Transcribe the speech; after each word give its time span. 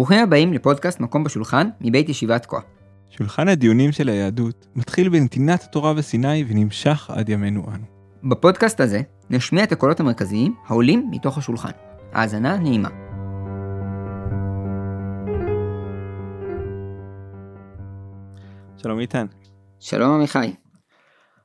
ברוכים 0.00 0.18
הבאים 0.18 0.52
לפודקאסט 0.52 1.00
מקום 1.00 1.24
בשולחן 1.24 1.68
מבית 1.80 2.08
ישיבת 2.08 2.46
כה. 2.46 2.58
שולחן 3.10 3.48
הדיונים 3.48 3.92
של 3.92 4.08
היהדות 4.08 4.66
מתחיל 4.76 5.08
בנתינת 5.08 5.62
התורה 5.62 5.94
בסיני 5.94 6.44
ונמשך 6.48 7.10
עד 7.10 7.28
ימינו 7.28 7.64
אנו. 7.74 7.84
בפודקאסט 8.30 8.80
הזה 8.80 9.00
נשמיע 9.30 9.64
את 9.64 9.72
הקולות 9.72 10.00
המרכזיים 10.00 10.54
העולים 10.66 11.08
מתוך 11.10 11.38
השולחן. 11.38 11.70
האזנה 12.12 12.56
נעימה. 12.56 12.88
שלום 18.76 19.00
איתן. 19.00 19.26
שלום 19.80 20.10
עמיחי. 20.10 20.54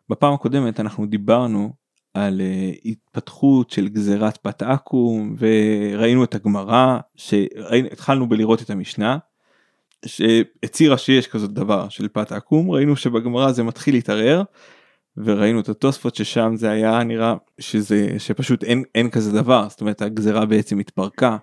בפעם 0.10 0.34
הקודמת 0.34 0.80
אנחנו 0.80 1.06
דיברנו 1.06 1.74
על 2.16 2.42
uh, 2.42 2.80
התפתחות 2.86 3.70
של 3.70 3.88
גזירת 3.88 4.38
בת 4.46 4.62
עכו"ם 4.62 5.36
וראינו 5.40 6.24
את 6.24 6.36
הגמרא 6.36 6.98
שהתחלנו 7.16 8.30
בלראות 8.30 8.62
את 8.62 8.70
המשנה 8.70 9.18
שהצהירה 10.06 10.98
שיש 10.98 11.28
כזאת 11.28 11.52
דבר 11.52 11.90
של 11.90 12.08
פת 12.08 12.32
עכו"ם 12.32 12.72
ראינו 12.72 12.96
שבגמרא 12.96 13.52
זה 13.52 13.64
מתחיל 13.64 13.96
להתערער 13.96 14.44
וראינו 15.18 15.60
את 15.60 15.70
התוספות 15.70 16.16
ששם 16.16 16.56
זה 16.56 16.70
היה 16.70 17.04
נראה 17.04 17.36
שזה 17.60 18.16
שפשוט 18.18 18.64
אין 18.64 18.84
אין 18.96 19.10
כזה 19.10 19.32
דבר 19.32 19.70
זאת 19.70 19.82
אומרת 19.82 20.02
הגזירה 20.02 20.46
בעצם 20.46 20.80
התפרקה. 20.80 21.38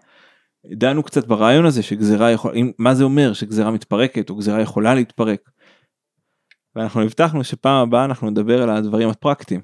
דנו 0.67 1.03
קצת 1.03 1.27
ברעיון 1.27 1.67
הזה 1.67 1.83
שגזירה 1.83 2.31
יכול 2.31 2.55
מה 2.79 2.95
זה 2.95 3.05
אומר 3.05 3.33
שגזירה 3.33 3.71
מתפרקת 3.71 4.31
או 4.31 4.37
גזירה 4.37 4.61
יכולה 4.61 4.95
להתפרק. 4.95 5.51
ואנחנו 6.77 7.03
הבטחנו 7.03 7.45
שפעם 7.45 7.89
הבאה 7.89 8.05
אנחנו 8.05 8.31
נדבר 8.31 8.63
על 8.63 8.71
הדברים 8.71 9.09
הפרקטיים. 9.09 9.61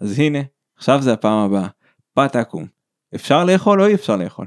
אז 0.00 0.18
הנה 0.18 0.38
עכשיו 0.78 1.02
זה 1.02 1.12
הפעם 1.12 1.38
הבאה. 1.38 1.68
פת 2.14 2.36
עכו"ם. 2.36 2.66
אפשר 3.14 3.44
לאכול 3.44 3.80
או 3.82 3.86
אי 3.86 3.94
אפשר 3.94 4.16
לאכול. 4.16 4.46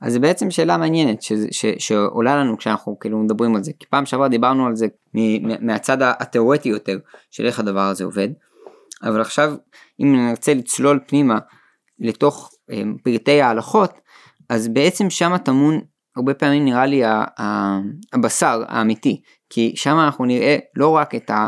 אז 0.00 0.12
זה 0.12 0.18
בעצם 0.20 0.50
שאלה 0.50 0.76
מעניינת 0.76 1.22
ש, 1.22 1.32
ש, 1.50 1.66
שעולה 1.78 2.36
לנו 2.36 2.58
כשאנחנו 2.58 2.98
כאילו 2.98 3.18
מדברים 3.18 3.56
על 3.56 3.64
זה. 3.64 3.72
כי 3.78 3.86
פעם 3.86 4.06
שעברה 4.06 4.28
דיברנו 4.28 4.66
על 4.66 4.76
זה 4.76 4.86
מ, 5.14 5.66
מהצד 5.66 5.98
התיאורטי 6.00 6.68
יותר 6.68 6.98
של 7.30 7.46
איך 7.46 7.60
הדבר 7.60 7.80
הזה 7.80 8.04
עובד. 8.04 8.28
אבל 9.02 9.20
עכשיו 9.20 9.54
אם 10.00 10.16
נרצה 10.16 10.54
לצלול 10.54 11.00
פנימה 11.06 11.38
לתוך 11.98 12.52
אה, 12.70 12.82
פרטי 13.02 13.42
ההלכות 13.42 13.92
אז 14.48 14.68
בעצם 14.68 15.10
שם 15.10 15.38
טמון 15.38 15.80
הרבה 16.16 16.34
פעמים 16.34 16.64
נראה 16.64 16.86
לי 16.86 17.02
הבשר 18.12 18.62
האמיתי. 18.68 19.22
כי 19.50 19.72
שם 19.76 19.98
אנחנו 19.98 20.24
נראה 20.24 20.58
לא 20.76 20.96
רק 20.96 21.14
את 21.14 21.30
ה... 21.30 21.46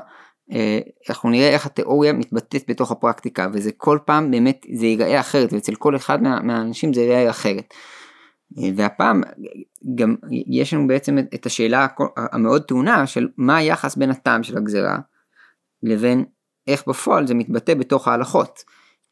אה, 0.53 0.79
אנחנו 1.09 1.31
נראה 1.31 1.49
איך 1.49 1.67
התיאוריה 1.67 2.13
מתבטאת 2.13 2.65
בתוך 2.69 2.91
הפרקטיקה 2.91 3.49
וזה 3.53 3.73
כל 3.73 3.99
פעם 4.05 4.31
באמת 4.31 4.67
זה 4.75 4.87
ייראה 4.87 5.21
אחרת 5.21 5.53
ואצל 5.53 5.75
כל 5.75 5.97
אחד 5.97 6.23
מה, 6.23 6.41
מהאנשים 6.43 6.93
זה 6.93 7.01
ייראה 7.01 7.31
אחרת. 7.31 7.75
אה, 8.59 8.69
והפעם 8.77 9.23
גם 9.95 10.15
יש 10.47 10.75
לנו 10.75 10.87
בעצם 10.87 11.19
את 11.35 11.47
השאלה 11.47 11.87
המאוד 12.17 12.63
טעונה 12.63 13.07
של 13.07 13.29
מה 13.37 13.57
היחס 13.57 13.97
בין 13.97 14.11
הטעם 14.11 14.43
של 14.43 14.57
הגזרה 14.57 14.99
לבין 15.83 16.25
איך 16.67 16.89
בפועל 16.89 17.27
זה 17.27 17.35
מתבטא 17.35 17.75
בתוך 17.75 18.09
ההלכות. 18.09 18.65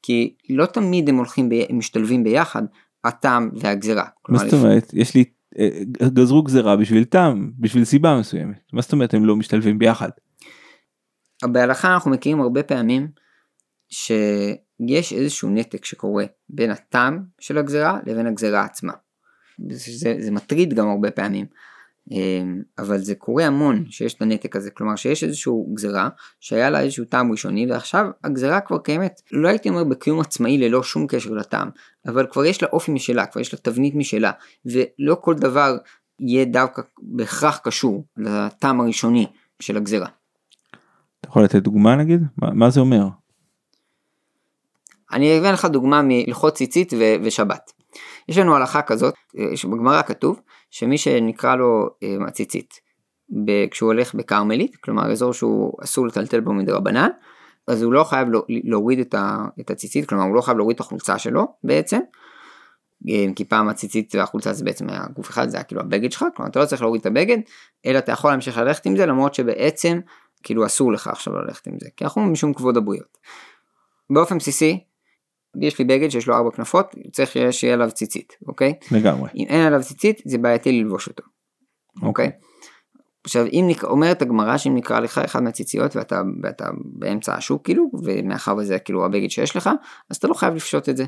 כי 0.03 0.35
לא 0.51 0.67
תמיד 0.67 1.09
הם 1.09 1.17
הולכים, 1.17 1.49
ב... 1.49 1.53
הם 1.69 1.79
משתלבים 1.79 2.25
ביחד, 2.25 2.63
הטעם 3.05 3.51
והגזרה. 3.55 4.05
מה 4.29 4.39
זאת 4.39 4.53
אומרת? 4.53 4.91
יש 4.93 5.15
לי, 5.15 5.25
אה, 5.59 5.69
גזרו 6.07 6.43
גזרה 6.43 6.77
בשביל 6.77 7.05
טעם, 7.05 7.53
בשביל 7.59 7.85
סיבה 7.85 8.19
מסוימת. 8.21 8.57
מה 8.73 8.83
זאת 8.83 8.93
אומרת 8.93 9.15
הם 9.15 9.25
לא 9.25 9.37
משתלבים 9.37 9.79
ביחד? 9.79 10.09
בהלכה 11.43 11.95
אנחנו 11.95 12.11
מכירים 12.11 12.41
הרבה 12.41 12.63
פעמים 12.63 13.09
שיש 13.89 15.13
איזשהו 15.13 15.51
נתק 15.51 15.85
שקורה 15.85 16.25
בין 16.49 16.71
הטעם 16.71 17.23
של 17.41 17.59
הגזרה 17.59 18.01
לבין 18.07 18.27
הגזרה 18.27 18.65
עצמה. 18.65 18.93
זה, 19.71 20.15
זה 20.19 20.31
מטריד 20.31 20.75
גם 20.75 20.89
הרבה 20.89 21.11
פעמים. 21.11 21.47
אמ, 22.11 22.63
אבל 22.79 22.99
זה 22.99 23.15
קורה 23.15 23.47
המון 23.47 23.85
שיש 23.91 24.15
את 24.15 24.23
הנתק 24.23 24.57
הזה, 24.57 24.71
כלומר 24.71 24.97
שיש 24.97 25.25
איזשהו 25.25 25.75
גזרה 25.75 26.09
שהיה 26.41 26.71
לה 26.71 26.81
איזשהו 26.81 27.05
טעם 27.05 27.31
ראשוני 27.31 27.67
ועכשיו 27.71 28.07
הגזרה 28.25 28.61
כבר 28.61 28.79
קיימת, 28.79 29.23
לא 29.33 29.49
הייתי 29.49 29.69
אומר 29.69 29.85
בקיום 29.85 30.21
עצמאי 30.21 30.59
ללא 30.59 30.83
שום 30.83 31.07
קשר 31.07 31.31
לטעם, 31.31 31.71
אבל 32.07 32.27
כבר 32.31 32.45
יש 32.45 32.63
לה 32.63 32.69
אופי 32.73 32.93
משלה, 32.93 33.27
כבר 33.27 33.41
יש 33.41 33.55
לה 33.55 33.59
תבנית 33.59 33.95
משלה, 33.95 34.31
ולא 34.67 35.17
כל 35.21 35.35
דבר 35.35 35.77
יהיה 36.21 36.45
דווקא 36.45 36.83
בהכרח 37.03 37.61
קשור 37.65 38.05
לטעם 38.17 38.81
הראשוני 38.81 39.27
של 39.61 39.77
הגזרה. 39.77 40.09
אתה 41.23 41.31
יכול 41.31 41.45
לתת 41.45 41.63
דוגמה 41.63 41.97
נגיד? 41.97 42.23
מה, 42.39 42.51
מה 42.51 42.71
זה 42.71 42.81
אומר? 42.81 43.09
אני 45.13 45.39
אביא 45.39 45.51
לך 45.51 45.65
דוגמה 45.65 46.03
מהלכות 46.03 46.55
ציצית 46.55 46.93
ו- 46.99 47.15
ושבת. 47.25 47.73
יש 48.29 48.39
לנו 48.39 48.57
הלכה 48.57 48.83
כזאת, 48.83 49.15
אה, 49.39 49.57
שבגמרא 49.57 50.03
כתוב, 50.03 50.41
שמי 50.71 50.99
שנקרא 50.99 51.57
לו 51.57 51.89
אה, 52.03 52.17
הציצית, 52.29 52.75
כשהוא 53.71 53.87
הולך 53.87 54.15
בכרמלית, 54.15 54.77
כלומר 54.77 55.13
אזור 55.13 55.33
שהוא 55.33 55.73
אסור 55.85 56.07
לטלטל 56.07 56.41
בו 56.41 56.53
מדרבנן, 56.53 57.09
אז 57.69 57.83
הוא 57.83 57.93
לא 57.93 58.05
חייב 58.05 58.29
להוריד 58.49 59.15
את 59.61 59.71
הציצית, 59.71 60.09
כלומר 60.09 60.25
הוא 60.25 60.35
לא 60.35 60.41
חייב 60.41 60.57
להוריד 60.57 60.75
את 60.75 60.81
החולצה 60.81 61.19
שלו 61.19 61.47
בעצם, 61.65 62.01
אה, 63.09 63.27
כי 63.37 63.45
פעם 63.45 63.69
הציצית 63.69 64.15
והחולצה 64.15 64.53
זה 64.53 64.65
בעצם 64.65 64.89
היה 64.89 65.07
גוף 65.15 65.31
אחד, 65.31 65.49
זה 65.49 65.57
היה 65.57 65.65
כאילו 65.65 65.81
הבגד 65.81 66.13
שלך, 66.13 66.25
כלומר 66.37 66.51
אתה 66.51 66.61
לא 66.61 66.65
צריך 66.65 66.83
להוריד 66.83 67.01
את 67.01 67.07
הבגד, 67.07 67.39
אלא 67.87 67.99
אתה 67.99 68.13
יכול 68.13 68.31
להמשיך 68.31 68.59
ללכת 68.59 68.87
עם 68.87 68.97
זה, 68.97 69.07
למרות 69.07 69.35
שבעצם 69.35 70.01
כאילו 70.43 70.67
אסור 70.67 70.93
לך 70.93 71.07
עכשיו 71.07 71.35
ללכת 71.35 71.67
עם 71.67 71.75
זה, 71.81 71.89
כי 71.97 72.05
אנחנו 72.05 72.23
משום 72.23 72.55
כבוד 72.55 72.77
הבריות. 72.77 73.19
באופן 74.11 74.39
בסיסי, 74.39 74.85
יש 75.61 75.79
לי 75.79 75.85
בגד 75.85 76.09
שיש 76.09 76.27
לו 76.27 76.35
ארבע 76.35 76.51
כנפות, 76.51 76.95
צריך 77.13 77.31
שיהיה 77.51 77.75
עליו 77.75 77.91
ציצית, 77.91 78.37
אוקיי? 78.49 78.75
לגמרי. 78.91 79.31
אם 79.37 79.47
אין 79.49 79.67
עליו 79.67 79.83
ציצית, 79.83 80.23
זה 80.25 80.39
בעייתי 80.39 80.73
ללבוש 80.73 81.09
אותו, 81.09 81.23
אוקיי? 82.03 82.31
עכשיו 83.25 83.47
אם 83.53 83.65
נק... 83.69 83.85
אומרת 83.85 84.23
הגמרא 84.23 84.57
שאם 84.57 84.75
נקרא 84.75 85.01
לך 85.01 85.19
אחד 85.19 85.43
מהציציות 85.43 85.97
ואתה, 85.97 86.23
ואתה 86.43 86.69
באמצע 86.85 87.35
השוק 87.35 87.65
כאילו 87.65 87.91
ומאחר 88.03 88.57
וזה 88.57 88.79
כאילו 88.79 89.05
הבגד 89.05 89.31
שיש 89.31 89.57
לך 89.57 89.71
אז 90.11 90.17
אתה 90.17 90.29
לא 90.29 90.35
חייב 90.35 90.55
לפשוט 90.55 90.89
את 90.89 90.97
זה. 90.97 91.05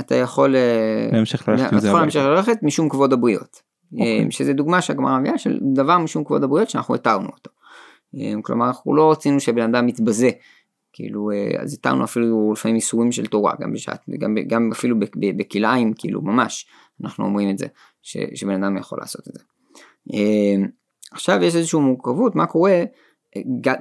אתה 0.00 0.14
יכול 0.14 0.56
אה, 0.56 1.08
להמשיך 1.12 1.48
ללכת, 1.48 1.78
אתה 1.78 1.88
יכול 1.88 2.00
להמשיך 2.00 2.22
ללכת 2.22 2.58
משום 2.62 2.88
כבוד 2.88 3.12
הבריות. 3.12 3.62
אוקיי. 3.92 4.24
אה, 4.24 4.30
שזה 4.30 4.52
דוגמה 4.52 4.82
שהגמרא 4.82 5.18
מביאה 5.18 5.38
של 5.38 5.58
דבר 5.74 5.98
משום 5.98 6.24
כבוד 6.24 6.44
הבריות 6.44 6.70
שאנחנו 6.70 6.94
התרנו 6.94 7.28
אותו. 7.28 7.50
אה, 8.14 8.32
כלומר 8.42 8.66
אנחנו 8.66 8.96
לא 8.96 9.10
רצינו 9.12 9.40
שבן 9.40 9.74
אדם 9.74 9.88
יתבזה 9.88 10.30
כאילו 10.92 11.30
אה, 11.30 11.62
אז 11.62 11.74
התרנו 11.74 12.04
אפילו 12.04 12.52
לפעמים 12.52 12.76
איסורים 12.76 13.12
של 13.12 13.26
תורה 13.26 13.54
גם 13.60 13.72
בשעת 13.72 14.04
גם, 14.18 14.34
גם 14.46 14.70
אפילו 14.72 14.96
בכלאיים 15.36 15.92
כאילו 15.98 16.22
ממש 16.22 16.66
אנחנו 17.04 17.24
אומרים 17.24 17.50
את 17.50 17.58
זה 17.58 17.66
ש, 18.02 18.16
שבן 18.34 18.64
אדם 18.64 18.76
יכול 18.76 18.98
לעשות 19.00 19.28
את 19.28 19.34
זה. 19.34 19.40
אה, 20.14 20.66
עכשיו 21.12 21.38
יש 21.42 21.56
איזושהי 21.56 21.80
מורכבות 21.80 22.34
מה 22.34 22.46
קורה 22.46 22.84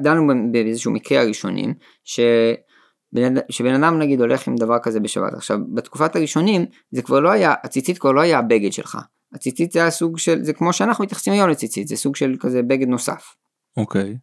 דנו 0.02 0.52
באיזשהו 0.52 0.92
מקרה 0.92 1.22
הראשונים 1.22 1.74
שבן, 2.04 3.34
שבן 3.50 3.84
אדם 3.84 4.00
נגיד 4.00 4.22
הולך 4.22 4.48
עם 4.48 4.56
דבר 4.56 4.80
כזה 4.80 5.00
בשבת 5.00 5.34
עכשיו 5.34 5.58
בתקופת 5.74 6.16
הראשונים 6.16 6.66
זה 6.92 7.02
כבר 7.02 7.20
לא 7.20 7.30
היה 7.32 7.54
הציצית 7.64 7.98
כבר 7.98 8.12
לא 8.12 8.22
היה 8.22 8.40
הבגד 8.40 8.72
שלך 8.72 8.98
הציצית 9.34 9.72
זה 9.72 9.86
הסוג 9.86 10.18
של 10.18 10.44
זה 10.44 10.54
כמו 10.54 10.74
שאנחנו 10.74 11.04
מתייחסים 11.04 11.34
היום 11.34 11.50
לציצית 11.50 11.88
זה 11.88 11.96
סוג 11.96 12.16
של 12.16 12.36
כזה 12.40 12.62
בגד 12.64 12.88
נוסף. 12.88 13.36
אוקיי. 13.78 14.18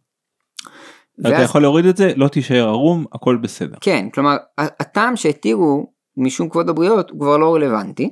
ואז... 1.19 1.33
אתה 1.33 1.41
יכול 1.41 1.61
להוריד 1.61 1.85
את 1.85 1.97
זה, 1.97 2.11
לא 2.15 2.27
תישאר 2.27 2.67
ערום, 2.67 3.05
הכל 3.13 3.37
בסדר. 3.37 3.77
כן, 3.81 4.09
כלומר, 4.13 4.37
הטעם 4.57 5.15
שהתירו 5.15 5.91
משום 6.17 6.49
כבוד 6.49 6.69
הבריות 6.69 7.09
הוא 7.09 7.19
כבר 7.19 7.37
לא 7.37 7.55
רלוונטי, 7.55 8.09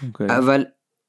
okay. 0.00 0.06
אוקיי. 0.06 0.38
אבל 0.38 0.64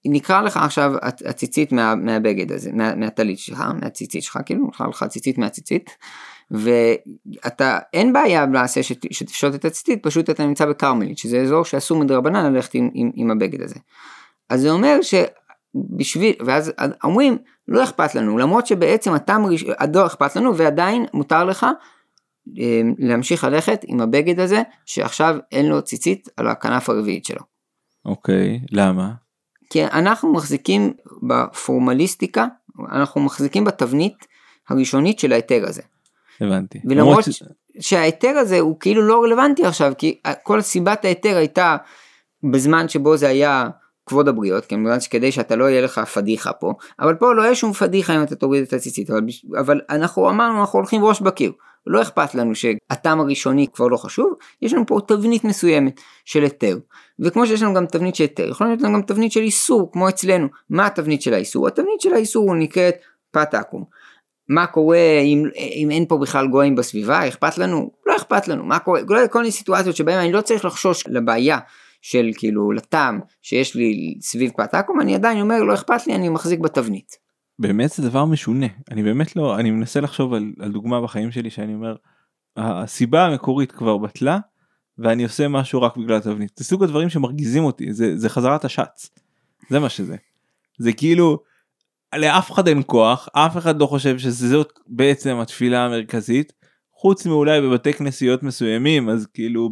נקרא 0.06 0.42
לך 0.42 0.58
עכשיו 0.58 0.94
הציצית 1.25 1.72
מה, 1.72 1.96
מהבגד 1.96 2.52
הזה, 2.52 2.72
מה, 2.74 2.96
מהטלית 2.96 3.40
שלך, 3.40 3.63
מהציצית 3.81 4.24
שלך, 4.24 4.38
כאילו, 4.46 4.68
נקרא 4.68 4.88
לך 4.88 5.03
ציצית 5.03 5.38
מהציצית, 5.38 5.90
ואתה, 6.52 7.80
אין 7.94 8.13
בעיה 8.13 8.46
למעשה 8.46 8.84
שתפשוט 8.84 9.56
את 9.56 9.66
הציצית, 9.66 10.03
פשוט 10.03 10.30
אתה 10.30 10.46
נמצא 10.46 10.66
בכרמלית, 10.66 11.18
שזה 11.18 11.42
אזור 11.42 11.66
שאסור 11.66 12.00
מדרבנן 12.00 12.54
ללכת 12.54 12.74
עם, 12.74 12.89
עם, 12.94 13.12
עם 13.16 13.31
הבגד 13.31 13.62
הזה. 13.62 13.80
אז 14.50 14.62
זה 14.62 14.72
אומר 14.72 15.00
שבשביל, 15.01 16.33
ואז 16.45 16.72
אומרים, 17.04 17.38
לא 17.68 17.83
אכפת 17.83 18.15
לנו, 18.15 18.38
למרות 18.38 18.68
שבעצם 18.68 19.15
אתה 19.15 19.38
מרגיש, 19.38 19.65
לא 19.94 20.06
אכפת 20.06 20.36
לנו 20.36 20.57
ועדיין 20.57 21.06
מותר 21.13 21.44
לך 21.44 21.65
אמ, 22.57 22.94
להמשיך 22.98 23.44
ללכת 23.44 23.81
עם 23.88 24.01
הבגד 24.01 24.39
הזה 24.39 24.62
שעכשיו 24.86 25.38
אין 25.51 25.65
לו 25.65 25.81
ציצית 25.81 26.30
על 26.38 26.48
הכנף 26.48 26.89
הרביעית 26.89 27.25
שלו. 27.25 27.42
אוקיי, 28.06 28.60
למה? 28.71 29.12
כי 29.69 29.86
אנחנו 29.86 30.33
מחזיקים 30.33 30.94
בפורמליסטיקה, 31.27 32.45
אנחנו 32.92 33.21
מחזיקים 33.21 33.63
בתבנית 33.63 34.27
הראשונית 34.69 35.19
של 35.19 35.31
ההיתר 35.31 35.63
הזה. 35.68 35.81
הבנתי. 36.42 36.80
ולמרות 36.86 37.24
ש... 37.24 37.44
שההיתר 37.80 38.30
הזה 38.30 38.59
הוא 38.59 38.80
כאילו 38.80 39.01
לא 39.01 39.24
רלוונטי 39.24 39.66
עכשיו, 39.66 39.94
כי 39.98 40.19
כל 40.44 40.62
סיבת 40.62 41.06
ההיתר 41.06 41.38
הייתה 41.38 41.77
בזמן 42.51 42.89
שבו 42.89 43.18
זה 43.18 43.27
היה 43.27 43.69
כבוד 44.06 44.28
הבריות, 44.28 44.66
כמובן 44.66 45.00
שכדי 45.00 45.32
שאתה 45.32 45.56
לא 45.56 45.70
יהיה 45.70 45.82
לך 45.82 46.00
פדיחה 46.00 46.54
פה, 46.54 46.74
אבל 47.00 47.16
פה 47.16 47.34
לא 47.34 47.42
יהיה 47.42 47.56
שום 47.56 47.74
פדיחה 47.74 48.16
אם 48.16 48.24
אתה 48.24 48.36
תוריד 48.36 48.64
את 48.64 48.74
הציצית, 48.74 49.10
אבל, 49.10 49.22
אבל 49.60 49.82
אנחנו 49.90 50.30
אמרנו 50.30 50.62
אנחנו 50.62 50.80
הולכים 50.80 51.06
ראש 51.06 51.22
בקיר, 51.22 51.52
לא 51.88 52.02
אכפת 52.02 52.36
לנו 52.36 52.56
שהטעם 52.56 53.20
הראשוני 53.20 53.68
כבר 53.74 53.88
לא 53.88 53.98
חשוב, 53.98 54.34
יש 54.62 54.74
לנו 54.74 54.86
פה 54.86 55.00
תבנית 55.08 55.44
מסוימת 55.44 56.02
של 56.26 56.44
היתר. 56.44 56.78
וכמו 57.20 57.48
שיש 57.48 57.62
לנו 57.62 57.74
גם 57.74 57.86
תבנית 57.86 58.16
של 58.16 58.24
היתר, 58.24 58.50
יכול 58.50 58.68
להיות 58.68 58.82
לנו 58.82 58.94
גם 58.94 59.02
תבנית 59.02 59.32
של 59.32 59.40
איסור, 59.40 59.92
כמו 59.92 60.10
אצלנו. 60.10 60.48
מה 60.70 60.86
התבנית 60.88 61.22
של 61.22 61.34
האיסור? 61.34 61.68
התבנית 61.68 62.02
של 62.02 62.14
האיסור 62.14 62.56
נקראת 62.56 62.96
פת 63.32 63.54
עקום. 63.54 63.84
מה 64.50 64.68
קורה 64.68 65.20
אם, 65.24 65.44
אם 65.56 65.92
אין 65.92 66.06
פה 66.06 66.18
בכלל 66.18 66.48
גויים 66.48 66.76
בסביבה, 66.76 67.28
אכפת 67.28 67.58
לנו? 67.58 67.92
לא 68.06 68.16
אכפת 68.16 68.48
לנו, 68.48 68.64
מה 68.64 68.80
קורה? 68.80 69.02
כל 69.30 69.40
מיני 69.40 69.52
סיטואציות 69.52 69.96
שבהן 69.96 70.20
אני 70.20 70.32
לא 70.32 70.42
צריך 70.42 70.66
לחשוש 70.66 71.04
לבעיה 71.08 71.58
של 72.04 72.30
כאילו 72.38 72.72
לטעם 72.72 73.20
שיש 73.42 73.76
לי 73.76 74.18
סביב 74.22 74.52
פת 74.58 74.74
עקום, 74.74 75.02
אני 75.02 75.16
עדיין 75.16 75.42
אומר 75.42 75.64
לא 75.64 75.74
אכפת 75.74 76.08
לי, 76.08 76.16
אני 76.16 76.30
מחזיק 76.30 76.60
בתבנית. 76.60 77.16
באמת 77.60 77.90
זה 77.90 78.10
דבר 78.10 78.26
משונה, 78.26 78.66
אני 78.92 79.04
באמת 79.04 79.36
לא, 79.36 79.60
אני 79.60 79.72
מנסה 79.72 80.02
לחשוב 80.02 80.34
על, 80.34 80.54
על 80.60 80.72
דוגמה 80.72 81.02
בחיים 81.02 81.32
שלי 81.32 81.50
שאני 81.50 81.74
אומר, 81.74 81.96
הסיבה 82.58 83.26
המקורית 83.26 83.72
כבר 83.72 83.98
בטלה, 83.98 84.40
ואני 84.98 85.24
עושה 85.24 85.48
משהו 85.48 85.82
רק 85.82 85.98
בגלל 85.98 86.18
התבנית. 86.18 86.52
זה 86.56 86.66
סוג 86.66 86.84
הדברים 86.84 87.10
שמרגיזים 87.10 87.64
אותי, 87.64 87.94
זה, 87.94 88.18
זה 88.18 88.30
חזרת 88.30 88.66
השץ, 88.66 89.10
זה 89.70 89.80
מה 89.80 89.90
שזה. 89.90 90.16
זה 90.80 90.94
כאילו, 90.94 91.40
לאף 92.16 92.52
אחד 92.52 92.68
אין 92.68 92.82
כוח, 92.86 93.30
אף 93.34 93.58
אחד 93.58 93.80
לא 93.80 93.86
חושב 93.86 94.20
שזאת 94.20 94.80
בעצם 94.88 95.36
התפילה 95.36 95.86
המרכזית, 95.86 96.54
חוץ 97.04 97.26
מאולי 97.26 97.62
בבתי 97.62 97.94
כנסיות 97.94 98.44
מסוימים, 98.44 99.10
אז 99.10 99.28
כאילו 99.34 99.70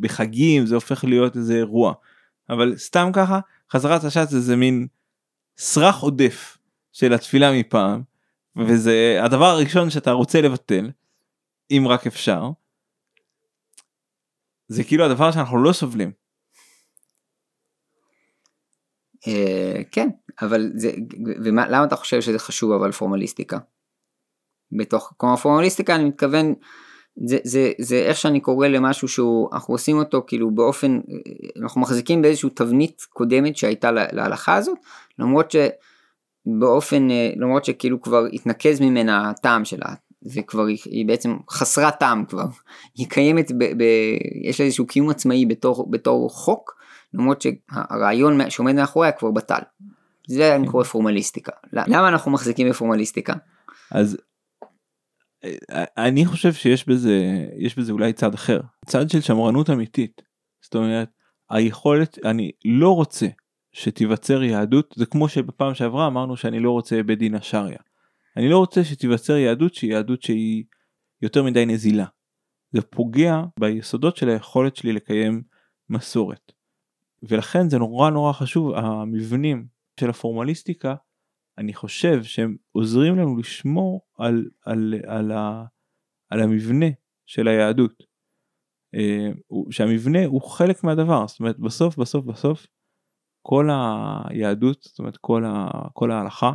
בחגים 0.00 0.66
זה 0.66 0.74
הופך 0.74 1.04
להיות 1.04 1.36
איזה 1.36 1.54
אירוע. 1.54 1.94
אבל 2.50 2.76
סתם 2.76 3.10
ככה, 3.12 3.40
חזרת 3.72 4.04
השץ 4.04 4.28
זה 4.28 4.56
מין 4.56 4.86
סרח 5.56 6.00
עודף 6.00 6.58
של 6.92 7.12
התפילה 7.12 7.52
מפעם, 7.52 8.02
וזה 8.56 9.20
הדבר 9.24 9.44
הראשון 9.44 9.90
שאתה 9.90 10.12
רוצה 10.12 10.40
לבטל, 10.40 10.90
אם 11.70 11.84
רק 11.88 12.06
אפשר. 12.06 12.50
זה 14.68 14.84
כאילו 14.84 15.04
הדבר 15.04 15.32
שאנחנו 15.32 15.62
לא 15.62 15.72
סובלים. 15.72 16.12
אה, 19.26 19.82
כן, 19.92 20.08
אבל 20.42 20.70
זה, 20.74 20.90
ולמה 21.44 21.84
אתה 21.84 21.96
חושב 21.96 22.20
שזה 22.20 22.38
חשוב 22.38 22.72
אבל 22.72 22.92
פורמליסטיקה? 22.92 23.58
בתוך, 24.72 25.12
כלומר 25.16 25.36
פורמליסטיקה 25.36 25.94
אני 25.94 26.04
מתכוון, 26.04 26.54
זה, 27.26 27.38
זה, 27.44 27.72
זה 27.78 27.96
איך 27.96 28.16
שאני 28.16 28.40
קורא 28.40 28.68
למשהו 28.68 29.08
שהוא, 29.08 29.48
אנחנו 29.52 29.74
עושים 29.74 29.98
אותו 29.98 30.24
כאילו 30.26 30.50
באופן, 30.50 31.00
אנחנו 31.62 31.80
מחזיקים 31.80 32.22
באיזושהי 32.22 32.50
תבנית 32.50 33.02
קודמת 33.10 33.56
שהייתה 33.56 33.90
להלכה 33.92 34.54
הזאת, 34.54 34.78
למרות 35.18 35.50
שבאופן, 35.50 37.08
למרות 37.36 37.64
שכאילו 37.64 38.02
כבר 38.02 38.24
התנקז 38.32 38.80
ממנה 38.80 39.30
הטעם 39.30 39.64
שלה, 39.64 39.88
וכבר 40.34 40.66
היא, 40.66 40.78
היא 40.84 41.06
בעצם 41.06 41.36
חסרת 41.50 41.98
טעם 41.98 42.24
כבר, 42.24 42.46
היא 42.94 43.06
קיימת, 43.08 43.52
ב, 43.52 43.64
ב, 43.64 43.84
יש 44.44 44.60
לה 44.60 44.66
איזשהו 44.66 44.86
קיום 44.86 45.10
עצמאי 45.10 45.46
בתור, 45.46 45.90
בתור 45.90 46.30
חוק, 46.30 46.78
למרות 47.14 47.42
שהרעיון 47.42 48.50
שעומד 48.50 48.74
מאחוריה 48.74 49.12
כבר 49.12 49.30
בטל. 49.30 49.58
זה 50.28 50.56
אני 50.56 50.66
קורא 50.66 50.84
פורמליסטיקה. 50.84 51.52
למה 51.72 52.08
אנחנו 52.08 52.30
מחזיקים 52.30 52.70
בפורמליסטיקה? 52.70 53.34
אז 53.90 54.16
אני 55.96 56.26
חושב 56.26 56.52
שיש 56.52 56.88
בזה 56.88 57.46
יש 57.58 57.78
בזה 57.78 57.92
אולי 57.92 58.12
צד 58.12 58.34
אחר 58.34 58.60
צד 58.86 59.10
של 59.10 59.20
שמרנות 59.20 59.70
אמיתית 59.70 60.22
זאת 60.64 60.74
אומרת 60.74 61.10
היכולת 61.50 62.18
אני 62.24 62.50
לא 62.64 62.94
רוצה 62.94 63.26
שתיווצר 63.72 64.42
יהדות 64.42 64.94
זה 64.96 65.06
כמו 65.06 65.28
שבפעם 65.28 65.74
שעברה 65.74 66.06
אמרנו 66.06 66.36
שאני 66.36 66.60
לא 66.60 66.70
רוצה 66.70 67.02
בית 67.02 67.18
דין 67.18 67.34
השריה. 67.34 67.78
אני 68.36 68.48
לא 68.48 68.58
רוצה 68.58 68.84
שתיווצר 68.84 69.36
יהדות 69.36 69.74
שהיא 69.74 69.92
יהדות 69.92 70.22
שהיא 70.22 70.64
יותר 71.22 71.42
מדי 71.42 71.66
נזילה. 71.66 72.06
זה 72.72 72.82
פוגע 72.82 73.42
ביסודות 73.60 74.16
של 74.16 74.28
היכולת 74.28 74.76
שלי 74.76 74.92
לקיים 74.92 75.42
מסורת. 75.90 76.52
ולכן 77.22 77.68
זה 77.68 77.78
נורא 77.78 78.10
נורא 78.10 78.32
חשוב 78.32 78.74
המבנים 78.74 79.66
של 80.00 80.10
הפורמליסטיקה 80.10 80.94
אני 81.58 81.74
חושב 81.74 82.22
שהם 82.22 82.56
עוזרים 82.72 83.16
לנו 83.16 83.36
לשמור 83.36 84.00
על, 84.18 84.48
על, 84.64 84.94
על, 85.06 85.32
ה, 85.32 85.64
על 86.30 86.40
המבנה 86.40 86.86
של 87.26 87.48
היהדות. 87.48 88.02
אה, 88.94 89.30
שהמבנה 89.70 90.24
הוא 90.26 90.42
חלק 90.42 90.84
מהדבר 90.84 91.26
זאת 91.26 91.40
אומרת 91.40 91.58
בסוף 91.58 91.96
בסוף 91.96 92.24
בסוף 92.24 92.66
כל 93.42 93.68
היהדות 93.70 94.82
זאת 94.82 94.98
אומרת 94.98 95.16
כל, 95.16 95.44
ה, 95.44 95.68
כל 95.92 96.10
ההלכה 96.10 96.52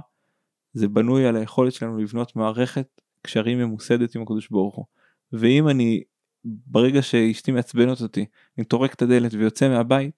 זה 0.73 0.87
בנוי 0.87 1.25
על 1.25 1.35
היכולת 1.35 1.73
שלנו 1.73 1.97
לבנות 1.97 2.35
מערכת 2.35 3.01
קשרים 3.21 3.59
ממוסדת 3.59 4.15
עם 4.15 4.21
הקדוש 4.21 4.49
ברוך 4.49 4.75
הוא 4.75 4.85
ואם 5.31 5.69
אני 5.69 6.03
ברגע 6.45 7.01
שאשתי 7.01 7.51
מעצבנת 7.51 8.01
אותי 8.01 8.25
אני 8.57 8.65
טורק 8.65 8.93
את 8.93 9.01
הדלת 9.01 9.33
ויוצא 9.33 9.69
מהבית 9.69 10.15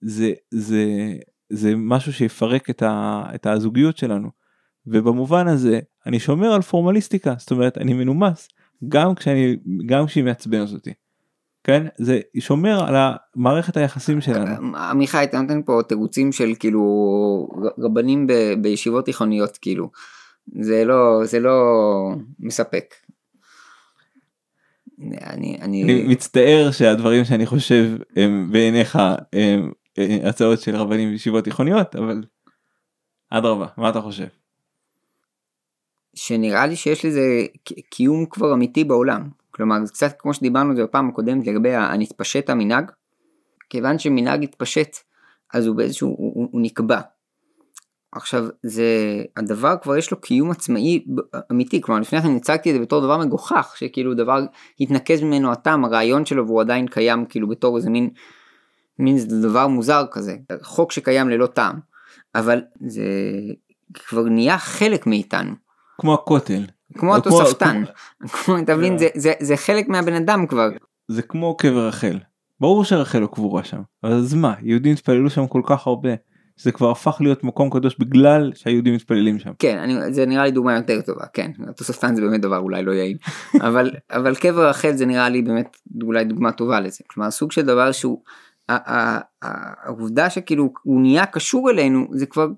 זה 0.00 0.32
זה 0.50 0.84
זה 1.50 1.72
משהו 1.76 2.12
שיפרק 2.12 2.70
את, 2.70 2.82
ה, 2.82 3.22
את 3.34 3.46
הזוגיות 3.46 3.96
שלנו. 3.96 4.28
ובמובן 4.86 5.48
הזה 5.48 5.80
אני 6.06 6.20
שומר 6.20 6.52
על 6.52 6.62
פורמליסטיקה 6.62 7.34
זאת 7.38 7.50
אומרת 7.50 7.78
אני 7.78 7.92
מנומס 7.92 8.48
גם 8.88 9.14
כשאני 9.14 9.56
גם 9.86 10.06
כשהיא 10.06 10.24
מעצבנת 10.24 10.72
אותי. 10.72 10.92
כן 11.64 11.86
זה 11.96 12.20
שומר 12.38 12.84
על 12.84 12.94
המערכת 12.96 13.76
היחסים 13.76 14.20
שלנו. 14.20 14.76
עמיחי 14.76 15.24
אתה 15.24 15.40
נותן 15.40 15.62
פה 15.62 15.80
תירוצים 15.88 16.32
של 16.32 16.52
כאילו 16.58 17.48
רבנים 17.78 18.26
ב, 18.26 18.32
בישיבות 18.62 19.04
תיכוניות 19.04 19.56
כאילו 19.56 19.90
זה 20.60 20.84
לא 20.84 21.20
זה 21.24 21.40
לא 21.40 21.60
מספק. 22.40 22.94
אני, 25.00 25.58
אני... 25.60 25.82
אני 25.84 26.04
מצטער 26.08 26.70
שהדברים 26.70 27.24
שאני 27.24 27.46
חושב 27.46 27.90
הם 28.16 28.48
בעיניך 28.52 28.96
הם 28.96 29.12
אה, 29.34 29.58
הצעות 29.98 30.60
של 30.60 30.76
רבנים 30.76 31.10
בישיבות 31.10 31.44
תיכוניות 31.44 31.96
אבל 31.96 32.24
אדרבה 33.30 33.66
מה 33.76 33.90
אתה 33.90 34.00
חושב? 34.00 34.26
שנראה 36.14 36.66
לי 36.66 36.76
שיש 36.76 37.04
לזה 37.04 37.46
קיום 37.90 38.26
כבר 38.26 38.54
אמיתי 38.54 38.84
בעולם. 38.84 39.28
כלומר 39.50 39.84
זה 39.84 39.92
קצת 39.92 40.14
כמו 40.18 40.34
שדיברנו 40.34 40.70
על 40.70 40.76
זה 40.76 40.82
בפעם 40.84 41.08
הקודמת 41.08 41.46
לגבי 41.46 41.74
הנתפשט 41.74 42.50
המנהג. 42.50 42.90
כיוון 43.70 43.98
שמנהג 43.98 44.44
התפשט 44.44 44.96
אז 45.54 45.66
הוא 45.66 45.76
באיזשהו 45.76 46.08
הוא, 46.08 46.32
הוא, 46.34 46.48
הוא 46.52 46.60
נקבע. 46.60 47.00
עכשיו 48.12 48.44
זה 48.62 48.84
הדבר 49.36 49.74
כבר 49.82 49.96
יש 49.96 50.10
לו 50.10 50.20
קיום 50.20 50.50
עצמאי 50.50 51.04
אמיתי. 51.52 51.80
כלומר 51.80 52.00
לפני 52.00 52.22
כן 52.22 52.36
הצגתי 52.36 52.70
את 52.70 52.74
זה 52.74 52.80
בתור 52.80 53.00
דבר 53.00 53.18
מגוחך 53.18 53.74
שכאילו 53.76 54.14
דבר 54.14 54.40
התנקז 54.80 55.22
ממנו 55.22 55.52
הטעם 55.52 55.84
הרעיון 55.84 56.26
שלו 56.26 56.46
והוא 56.46 56.60
עדיין 56.60 56.86
קיים 56.86 57.26
כאילו 57.26 57.48
בתור 57.48 57.76
איזה 57.76 57.90
מין 57.90 58.10
מין 58.98 59.16
דבר 59.42 59.66
מוזר 59.66 60.04
כזה, 60.10 60.36
חוק 60.62 60.92
שקיים 60.92 61.28
ללא 61.28 61.46
טעם, 61.46 61.78
אבל 62.34 62.60
זה 62.86 63.02
כבר 63.94 64.22
נהיה 64.22 64.58
חלק 64.58 65.06
מאיתנו. 65.06 65.52
כמו 66.00 66.14
הכותל. 66.14 66.64
כמו 66.98 67.16
התוספתן, 67.16 67.82
כמו, 68.32 68.58
אתה 68.58 68.76
מבין, 68.76 68.98
זה, 68.98 69.08
זה, 69.14 69.32
זה 69.40 69.56
חלק 69.56 69.88
מהבן 69.88 70.14
אדם 70.14 70.46
כבר. 70.46 70.68
זה 71.08 71.22
כמו 71.22 71.56
קבר 71.56 71.88
רחל, 71.88 72.18
ברור 72.60 72.84
שרחל 72.84 73.18
לא 73.18 73.26
קבורה 73.26 73.64
שם, 73.64 73.80
אז 74.02 74.34
מה, 74.34 74.54
יהודים 74.62 74.92
התפללו 74.92 75.30
שם 75.30 75.46
כל 75.46 75.62
כך 75.66 75.86
הרבה. 75.86 76.10
זה 76.56 76.72
כבר 76.72 76.90
הפך 76.90 77.16
להיות 77.20 77.44
מקום 77.44 77.70
קדוש 77.70 77.96
בגלל 77.98 78.52
שהיהודים 78.54 78.94
מתפללים 78.94 79.38
שם. 79.38 79.50
כן, 79.58 79.78
אני, 79.78 80.12
זה 80.12 80.26
נראה 80.26 80.44
לי 80.44 80.50
דוגמה 80.50 80.76
יותר 80.76 81.00
טובה, 81.00 81.24
כן, 81.32 81.50
התוספתן 81.68 82.14
זה 82.14 82.22
באמת 82.22 82.40
דבר 82.40 82.58
אולי 82.58 82.82
לא 82.82 82.92
יעיל, 82.92 83.16
אבל, 83.66 83.90
אבל 84.10 84.34
קבר 84.34 84.68
רחל 84.68 84.92
זה 84.92 85.06
נראה 85.06 85.28
לי 85.28 85.42
באמת 85.42 85.76
אולי 86.02 86.24
דוגמה 86.24 86.52
טובה 86.52 86.80
לזה, 86.80 87.04
כלומר 87.06 87.30
סוג 87.30 87.52
של 87.52 87.62
דבר 87.62 87.92
שהוא 87.92 88.22
העובדה 88.68 90.30
שכאילו 90.30 90.72
הוא 90.82 91.00
נהיה 91.00 91.26
קשור 91.26 91.70
אלינו 91.70 92.06
זה 92.12 92.26
כבר 92.26 92.48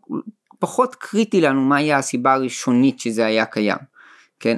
פחות 0.59 0.95
קריטי 0.95 1.41
לנו 1.41 1.61
מה 1.61 1.77
היה 1.77 1.99
הסיבה 1.99 2.35
הראשונית 2.35 3.01
שזה 3.01 3.27
היה 3.27 3.45
קיים, 3.47 3.79
כן? 4.41 4.57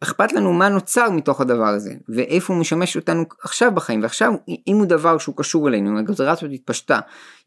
אכפת 0.00 0.32
לנו 0.32 0.52
מה 0.52 0.68
נוצר 0.68 1.10
מתוך 1.10 1.40
הדבר 1.40 1.66
הזה 1.66 1.94
ואיפה 2.08 2.52
הוא 2.52 2.60
משמש 2.60 2.96
אותנו 2.96 3.24
עכשיו 3.42 3.72
בחיים 3.74 4.02
ועכשיו 4.02 4.32
אם 4.66 4.76
הוא 4.76 4.86
דבר 4.86 5.18
שהוא 5.18 5.36
קשור 5.36 5.68
אלינו 5.68 5.90
אם 5.90 5.96
הגזרה 5.96 6.32
הזאת 6.32 6.50
התפשטה 6.52 7.00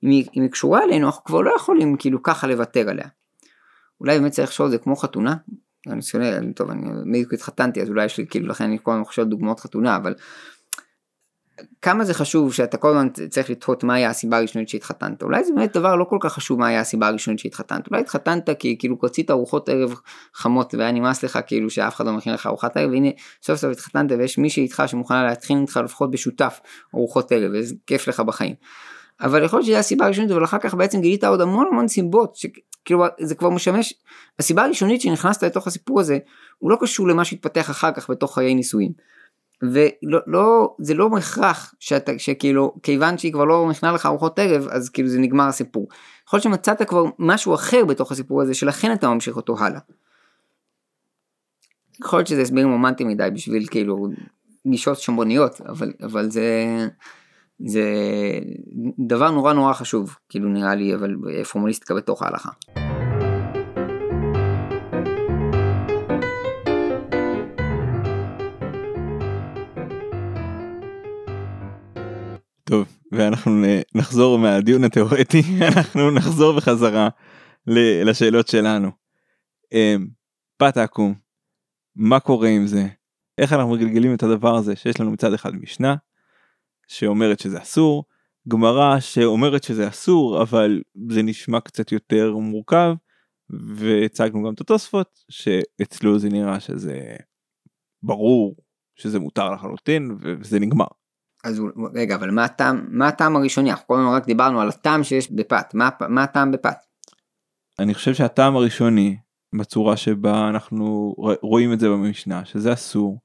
אם 0.04 0.10
היא, 0.10 0.26
אם 0.38 0.42
היא 0.42 0.52
קשורה 0.52 0.84
אלינו 0.84 1.08
אנחנו 1.08 1.24
כבר 1.24 1.42
לא 1.42 1.52
יכולים 1.56 1.98
כאילו 1.98 2.24
ככה 2.24 2.48
לוותר 2.48 2.90
עליה. 2.90 3.08
אולי 4.02 4.20
באמת 4.20 4.32
צריך 4.32 4.48
לחשוב 4.48 4.66
על 4.66 4.72
זה 4.72 4.78
כמו 4.78 4.96
חתונה. 4.96 5.36
אני 5.88 6.02
שונא, 6.02 6.52
טוב 6.56 6.70
אני 6.70 6.90
בדיוק 7.12 7.34
התחתנתי 7.34 7.82
אז 7.82 7.90
אולי 7.90 8.06
יש 8.06 8.18
לי 8.18 8.28
כאילו 8.28 8.48
לכן 8.48 8.64
אני 8.64 8.78
כל 8.84 8.92
הזמן 8.92 9.04
חושב 9.04 9.22
על 9.22 9.28
דוגמאות 9.28 9.60
חתונה 9.60 9.96
אבל 9.96 10.16
כמה 11.82 12.06
זה 12.06 12.14
חשוב 12.14 12.54
שאתה 12.54 12.78
כל 12.78 12.88
הזמן 12.88 13.08
צריך 13.30 13.50
לתהות 13.50 13.84
מה 13.84 13.94
היה 13.94 14.10
הסיבה 14.10 14.38
הראשונית 14.38 14.70
שהתחתנת 14.70 15.24
אולי 15.24 15.44
זה 15.44 15.54
באמת 15.56 15.78
דבר 15.78 15.96
לא 15.96 16.04
כל 16.04 16.18
כך 16.22 16.34
חשוב 16.34 16.60
מה 16.60 16.68
היה 16.68 16.80
הסיבה 16.80 17.08
הראשונית 17.08 17.40
שהתחתנת 17.40 17.88
אולי 17.92 18.02
התחתנת 18.02 18.50
כי 18.60 18.76
כאילו 18.80 18.98
רצית 19.04 19.32
ארוחות 19.32 19.70
ערב 19.70 19.96
חמות 20.34 20.74
והיה 20.78 20.92
נמאס 20.92 21.24
לך 21.24 21.40
כאילו 21.48 21.70
שאף 21.70 21.96
אחד 21.96 22.06
לא 22.06 22.14
מכין 22.14 22.34
לך 22.34 22.48
ארוחת 22.48 22.78
ערב 22.78 22.92
והנה 22.92 23.10
סוף 23.44 23.60
סוף 23.60 23.72
התחתנת 23.72 24.12
ויש 24.12 24.38
מישהי 24.38 24.64
איתך 24.64 24.84
שמוכנה 24.88 25.24
להתחיל 25.24 25.58
איתך 25.62 25.80
לפחות 25.84 26.12
בשותף 26.12 26.60
ארוחות 26.96 27.32
ערב 27.32 27.52
וזה 27.54 27.76
כיף 27.88 28.08
לך 28.08 28.20
בחיים. 28.20 28.56
אבל 29.22 29.44
יכול 29.44 29.60
להיות 29.60 29.68
שזו 29.68 29.78
הסיבה 29.78 30.06
הראשונית 30.06 30.32
אבל 30.32 30.44
אחר 30.44 30.58
כך 30.58 30.74
בעצם 30.74 31.02
גילית 31.02 31.24
עוד 31.24 31.42
המון 31.42 31.68
המון 31.72 31.88
סיבות 31.88 32.36
שכאילו 32.36 33.06
זה 33.20 33.36
כבר 33.36 33.50
משמש 33.50 33.94
הסיבה 34.40 34.64
הראשונית 34.64 35.02
שנכנסת 35.02 35.44
לתוך 35.44 35.68
הסיפור 35.68 36.00
הזה 36.00 36.18
הוא 36.58 36.72
לא 36.72 36.78
קשור 36.82 37.08
למה 37.08 37.26
שהתפתח 37.26 37.70
אחר 37.70 37.92
כך 37.92 38.10
בתוך 38.10 38.36
חיי 38.36 38.56
נישואין. 38.56 38.92
ולא 39.64 40.20
לא 40.28 40.76
זה 40.80 40.94
לא 40.94 41.08
בהכרח 41.08 41.74
שאתה 41.80 42.12
שכאילו 42.18 42.74
כיוון 42.84 43.18
שהיא 43.18 43.34
כבר 43.34 43.46
לא 43.46 43.66
מכנה 43.66 43.92
לך 43.92 44.06
ארוחות 44.06 44.40
ערב 44.40 44.68
אז 44.68 44.90
כאילו 44.90 45.10
זה 45.10 45.20
נגמר 45.20 45.48
הסיפור. 45.48 45.88
יכול 46.28 46.38
להיות 46.38 46.44
שמצאת 46.44 46.82
כבר 46.82 47.04
משהו 47.20 47.56
אחר 47.56 47.86
בתוך 47.86 48.12
הסיפור 48.12 48.42
הזה 48.42 48.54
שלכן 48.54 48.94
אתה 48.94 49.10
ממשיך 49.10 49.36
אותו 49.36 49.60
הלאה. 49.60 49.80
יכול 52.02 52.20
להיות 52.20 52.28
שזה 52.28 52.42
הסברים 52.42 52.72
רומנטיים 52.72 53.10
מדי 53.10 53.30
בשביל 53.34 53.68
כאילו 53.68 54.08
גישות 54.68 55.00
שמרניות 55.00 55.62
אבל 55.62 55.94
אבל 56.04 56.30
זה 56.30 56.48
זה 57.66 57.84
דבר 59.00 59.32
נורא 59.32 59.54
נורא 59.54 59.74
חשוב 59.74 60.16
כאילו 60.30 60.50
נראה 60.50 60.76
לי 60.76 60.96
אבל 60.96 61.16
פורמליסטיקה 61.44 61.94
בתוך 61.94 62.22
ההלכה. 62.22 62.89
ואנחנו 73.20 73.66
נחזור 73.96 74.40
מהדיון 74.40 74.84
התיאורטי 74.84 75.42
אנחנו 75.76 76.12
נחזור 76.12 76.58
בחזרה 76.58 77.10
לשאלות 78.06 78.48
שלנו. 78.48 78.92
פת 80.58 80.78
אמ, 80.78 80.84
עקום 80.84 81.14
מה 81.96 82.20
קורה 82.20 82.50
עם 82.50 82.68
זה 82.68 82.88
איך 83.38 83.54
אנחנו 83.54 83.72
מגלגלים 83.72 84.14
את 84.14 84.24
הדבר 84.24 84.56
הזה 84.56 84.76
שיש 84.76 85.00
לנו 85.00 85.12
מצד 85.12 85.34
אחד 85.34 85.56
משנה 85.56 85.96
שאומרת 86.88 87.40
שזה 87.40 87.62
אסור 87.62 88.04
גמרא 88.48 89.00
שאומרת 89.00 89.64
שזה 89.64 89.88
אסור 89.88 90.42
אבל 90.42 90.82
זה 91.10 91.24
נשמע 91.24 91.60
קצת 91.60 91.92
יותר 91.92 92.36
מורכב 92.36 92.94
והצגנו 93.50 94.44
גם 94.44 94.54
את 94.54 94.62
התוספות 94.62 95.20
שאצלו 95.30 96.20
זה 96.20 96.30
נראה 96.30 96.60
שזה 96.60 97.16
ברור 98.04 98.56
שזה 98.96 99.20
מותר 99.20 99.52
לחלוטין 99.52 100.18
וזה 100.22 100.60
נגמר. 100.60 100.99
אז 101.44 101.62
רגע 101.94 102.16
אבל 102.16 102.32
מה 102.32 102.44
הטעם 102.44 102.86
מה 102.90 103.08
הטעם 103.08 103.36
הראשוני 103.36 103.72
אנחנו 103.72 103.86
קודם 103.88 104.08
רק 104.08 104.26
דיברנו 104.26 104.62
על 104.62 104.70
הטעם 104.70 105.04
שיש 105.04 105.32
בפת 105.32 105.74
מה, 105.74 105.90
מה 106.10 106.24
הטעם 106.24 106.52
בפת. 106.52 106.76
אני 107.80 107.94
חושב 107.94 108.14
שהטעם 108.14 108.56
הראשוני 108.56 109.18
בצורה 109.56 109.98
שבה 109.98 110.50
אנחנו 110.50 111.16
רואים 111.42 111.74
את 111.74 111.80
זה 111.80 111.90
במשנה 111.90 112.46
שזה 112.46 112.74
אסור 112.74 113.20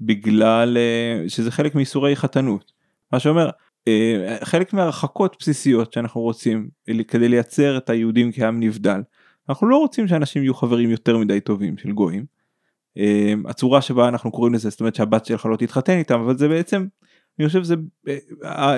בגלל 0.00 0.76
אה, 0.76 1.28
שזה 1.28 1.50
חלק 1.50 1.74
מאיסורי 1.74 2.16
חתנות. 2.16 2.72
מה 3.12 3.18
שאומר 3.18 3.50
אה, 3.88 4.36
חלק 4.44 4.72
מהרחקות 4.72 5.36
בסיסיות 5.40 5.92
שאנחנו 5.92 6.20
רוצים 6.20 6.68
כדי 7.08 7.28
לייצר 7.28 7.76
את 7.76 7.90
היהודים 7.90 8.32
כעם 8.32 8.60
נבדל. 8.60 9.02
אנחנו 9.48 9.68
לא 9.68 9.76
רוצים 9.76 10.08
שאנשים 10.08 10.42
יהיו 10.42 10.54
חברים 10.54 10.90
יותר 10.90 11.18
מדי 11.18 11.40
טובים 11.40 11.78
של 11.78 11.92
גויים. 11.92 12.24
אה, 12.98 13.34
הצורה 13.46 13.82
שבה 13.82 14.08
אנחנו 14.08 14.30
קוראים 14.30 14.54
לזה 14.54 14.70
זאת 14.70 14.80
אומרת 14.80 14.94
שהבת 14.94 15.26
שלך 15.26 15.46
לא 15.46 15.56
תתחתן 15.56 15.98
איתם 15.98 16.20
אבל 16.20 16.38
זה 16.38 16.48
בעצם 16.48 16.86
אני 17.38 17.46
חושב 17.46 17.62
שזה 17.62 17.74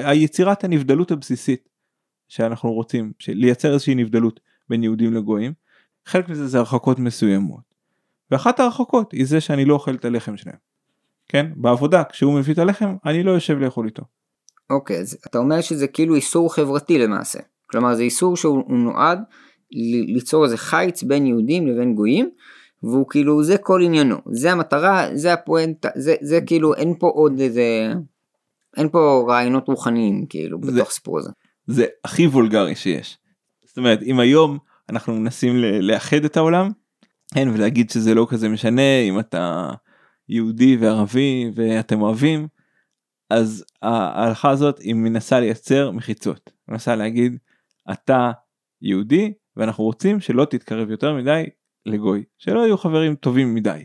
היצירת 0.04 0.64
הנבדלות 0.64 1.10
הבסיסית 1.10 1.68
שאנחנו 2.28 2.72
רוצים 2.72 3.12
לייצר 3.28 3.72
איזושהי 3.72 3.94
נבדלות 3.94 4.40
בין 4.68 4.82
יהודים 4.82 5.14
לגויים. 5.14 5.52
חלק 6.06 6.28
מזה 6.28 6.46
זה 6.46 6.58
הרחקות 6.58 6.98
מסוימות. 6.98 7.74
ואחת 8.30 8.60
ההרחקות 8.60 9.12
היא 9.12 9.26
זה 9.26 9.40
שאני 9.40 9.64
לא 9.64 9.74
אוכל 9.74 9.94
את 9.94 10.04
הלחם 10.04 10.36
שלהם. 10.36 10.56
כן 11.28 11.50
בעבודה 11.56 12.02
כשהוא 12.04 12.34
מביא 12.34 12.54
את 12.54 12.58
הלחם 12.58 12.96
אני 13.06 13.22
לא 13.22 13.30
יושב 13.30 13.58
לאכול 13.58 13.86
איתו. 13.86 14.02
אוקיי 14.70 14.98
אז 14.98 15.18
אתה 15.26 15.38
אומר 15.38 15.60
שזה 15.60 15.86
כאילו 15.86 16.14
איסור 16.14 16.54
חברתי 16.54 16.98
למעשה 16.98 17.38
כלומר 17.66 17.94
זה 17.94 18.02
איסור 18.02 18.36
שהוא 18.36 18.76
נועד 18.78 19.18
ליצור 20.06 20.44
איזה 20.44 20.56
חיץ 20.56 21.02
בין 21.02 21.26
יהודים 21.26 21.66
לבין 21.66 21.94
גויים 21.94 22.30
והוא 22.82 23.06
כאילו 23.10 23.44
זה 23.44 23.58
כל 23.58 23.82
עניינו 23.82 24.16
זה 24.30 24.52
המטרה 24.52 25.08
זה 25.14 25.32
הפואנטה 25.32 25.88
זה 25.94 26.14
זה 26.20 26.40
כאילו 26.40 26.74
אין 26.74 26.94
פה 26.98 27.08
עוד 27.08 27.40
איזה 27.40 27.92
אין 28.76 28.88
פה 28.88 29.24
רעיונות 29.28 29.68
רוחניים 29.68 30.26
כאילו 30.26 30.58
זה, 30.62 30.72
בתוך 30.72 30.90
סיפור 30.90 31.18
הזה. 31.18 31.30
זה 31.66 31.86
הכי 32.04 32.26
וולגרי 32.26 32.74
שיש. 32.74 33.18
זאת 33.64 33.78
אומרת 33.78 34.02
אם 34.02 34.20
היום 34.20 34.58
אנחנו 34.88 35.14
מנסים 35.14 35.56
לאחד 35.80 36.24
את 36.24 36.36
העולם 36.36 36.70
כן 37.34 37.48
ולהגיד 37.54 37.90
שזה 37.90 38.14
לא 38.14 38.26
כזה 38.30 38.48
משנה 38.48 39.00
אם 39.08 39.18
אתה 39.18 39.70
יהודי 40.28 40.76
וערבי 40.76 41.50
ואתם 41.54 42.02
אוהבים 42.02 42.48
אז 43.30 43.64
ההלכה 43.82 44.50
הזאת 44.50 44.78
היא 44.78 44.94
מנסה 44.94 45.40
לייצר 45.40 45.90
מחיצות 45.90 46.50
מנסה 46.68 46.96
להגיד 46.96 47.38
אתה 47.92 48.30
יהודי 48.82 49.32
ואנחנו 49.56 49.84
רוצים 49.84 50.20
שלא 50.20 50.44
תתקרב 50.44 50.90
יותר 50.90 51.14
מדי 51.14 51.44
לגוי 51.86 52.24
שלא 52.38 52.60
יהיו 52.60 52.78
חברים 52.78 53.14
טובים 53.14 53.54
מדי. 53.54 53.82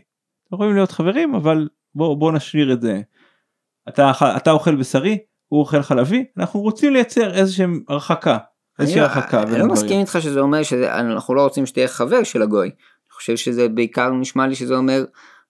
יכולים 0.54 0.74
להיות 0.74 0.90
חברים 0.90 1.34
אבל 1.34 1.68
בוא 1.94 2.16
בוא 2.16 2.32
נשאיר 2.32 2.72
את 2.72 2.80
זה. 2.80 3.00
אתה 3.88 4.12
אתה 4.36 4.50
אוכל 4.50 4.74
בשרי 4.74 5.18
הוא 5.48 5.60
אוכל 5.60 5.82
חלבי 5.82 6.24
אנחנו 6.38 6.60
רוצים 6.60 6.92
לייצר 6.92 7.34
איזה 7.34 7.52
שהם 7.52 7.80
הרחקה. 7.88 8.38
איזושהי 8.78 9.00
הרחקה. 9.00 9.42
אני 9.42 9.58
לא 9.58 9.66
מסכים 9.66 10.00
איתך 10.00 10.18
שזה 10.20 10.40
אומר 10.40 10.62
שאנחנו 10.62 11.34
לא 11.34 11.42
רוצים 11.42 11.66
שתהיה 11.66 11.88
חבר 11.88 12.22
של 12.22 12.42
הגוי. 12.42 12.66
אני 12.66 13.14
חושב 13.14 13.36
שזה 13.36 13.68
בעיקר 13.68 14.10
נשמע 14.10 14.46
לי 14.46 14.54
שזה 14.54 14.74
אומר 14.76 15.04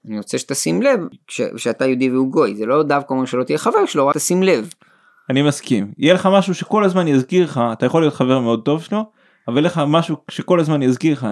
אני 0.07 0.19
רוצה 0.19 0.39
שתשים 0.39 0.83
לב 0.83 1.01
ש, 1.29 1.41
שאתה 1.57 1.87
יהודי 1.87 2.11
והוא 2.11 2.31
גוי 2.31 2.57
זה 2.57 2.67
לא 2.67 2.83
דווקא 2.83 3.15
אומר 3.15 3.25
שלא 3.25 3.45
תהיה 3.45 3.59
חבר 3.59 3.87
שלו 3.87 4.07
רק 4.07 4.15
תשים 4.15 4.43
לב. 4.43 4.73
אני 5.31 5.43
מסכים 5.43 5.93
יהיה 5.99 6.15
לך 6.15 6.29
משהו 6.33 6.55
שכל 6.55 6.85
הזמן 6.85 7.09
יזכיר 7.09 7.45
לך 7.45 7.61
אתה 7.73 7.87
יכול 7.87 8.03
להיות 8.03 8.15
חבר 8.15 8.41
מאוד 8.41 8.63
טוב 8.65 8.83
שלו 8.83 9.05
אבל 9.49 9.65
לך 9.65 9.81
משהו 9.87 10.17
שכל 10.31 10.61
הזמן 10.61 10.83
יזכיר 10.83 11.13
לך 11.13 11.27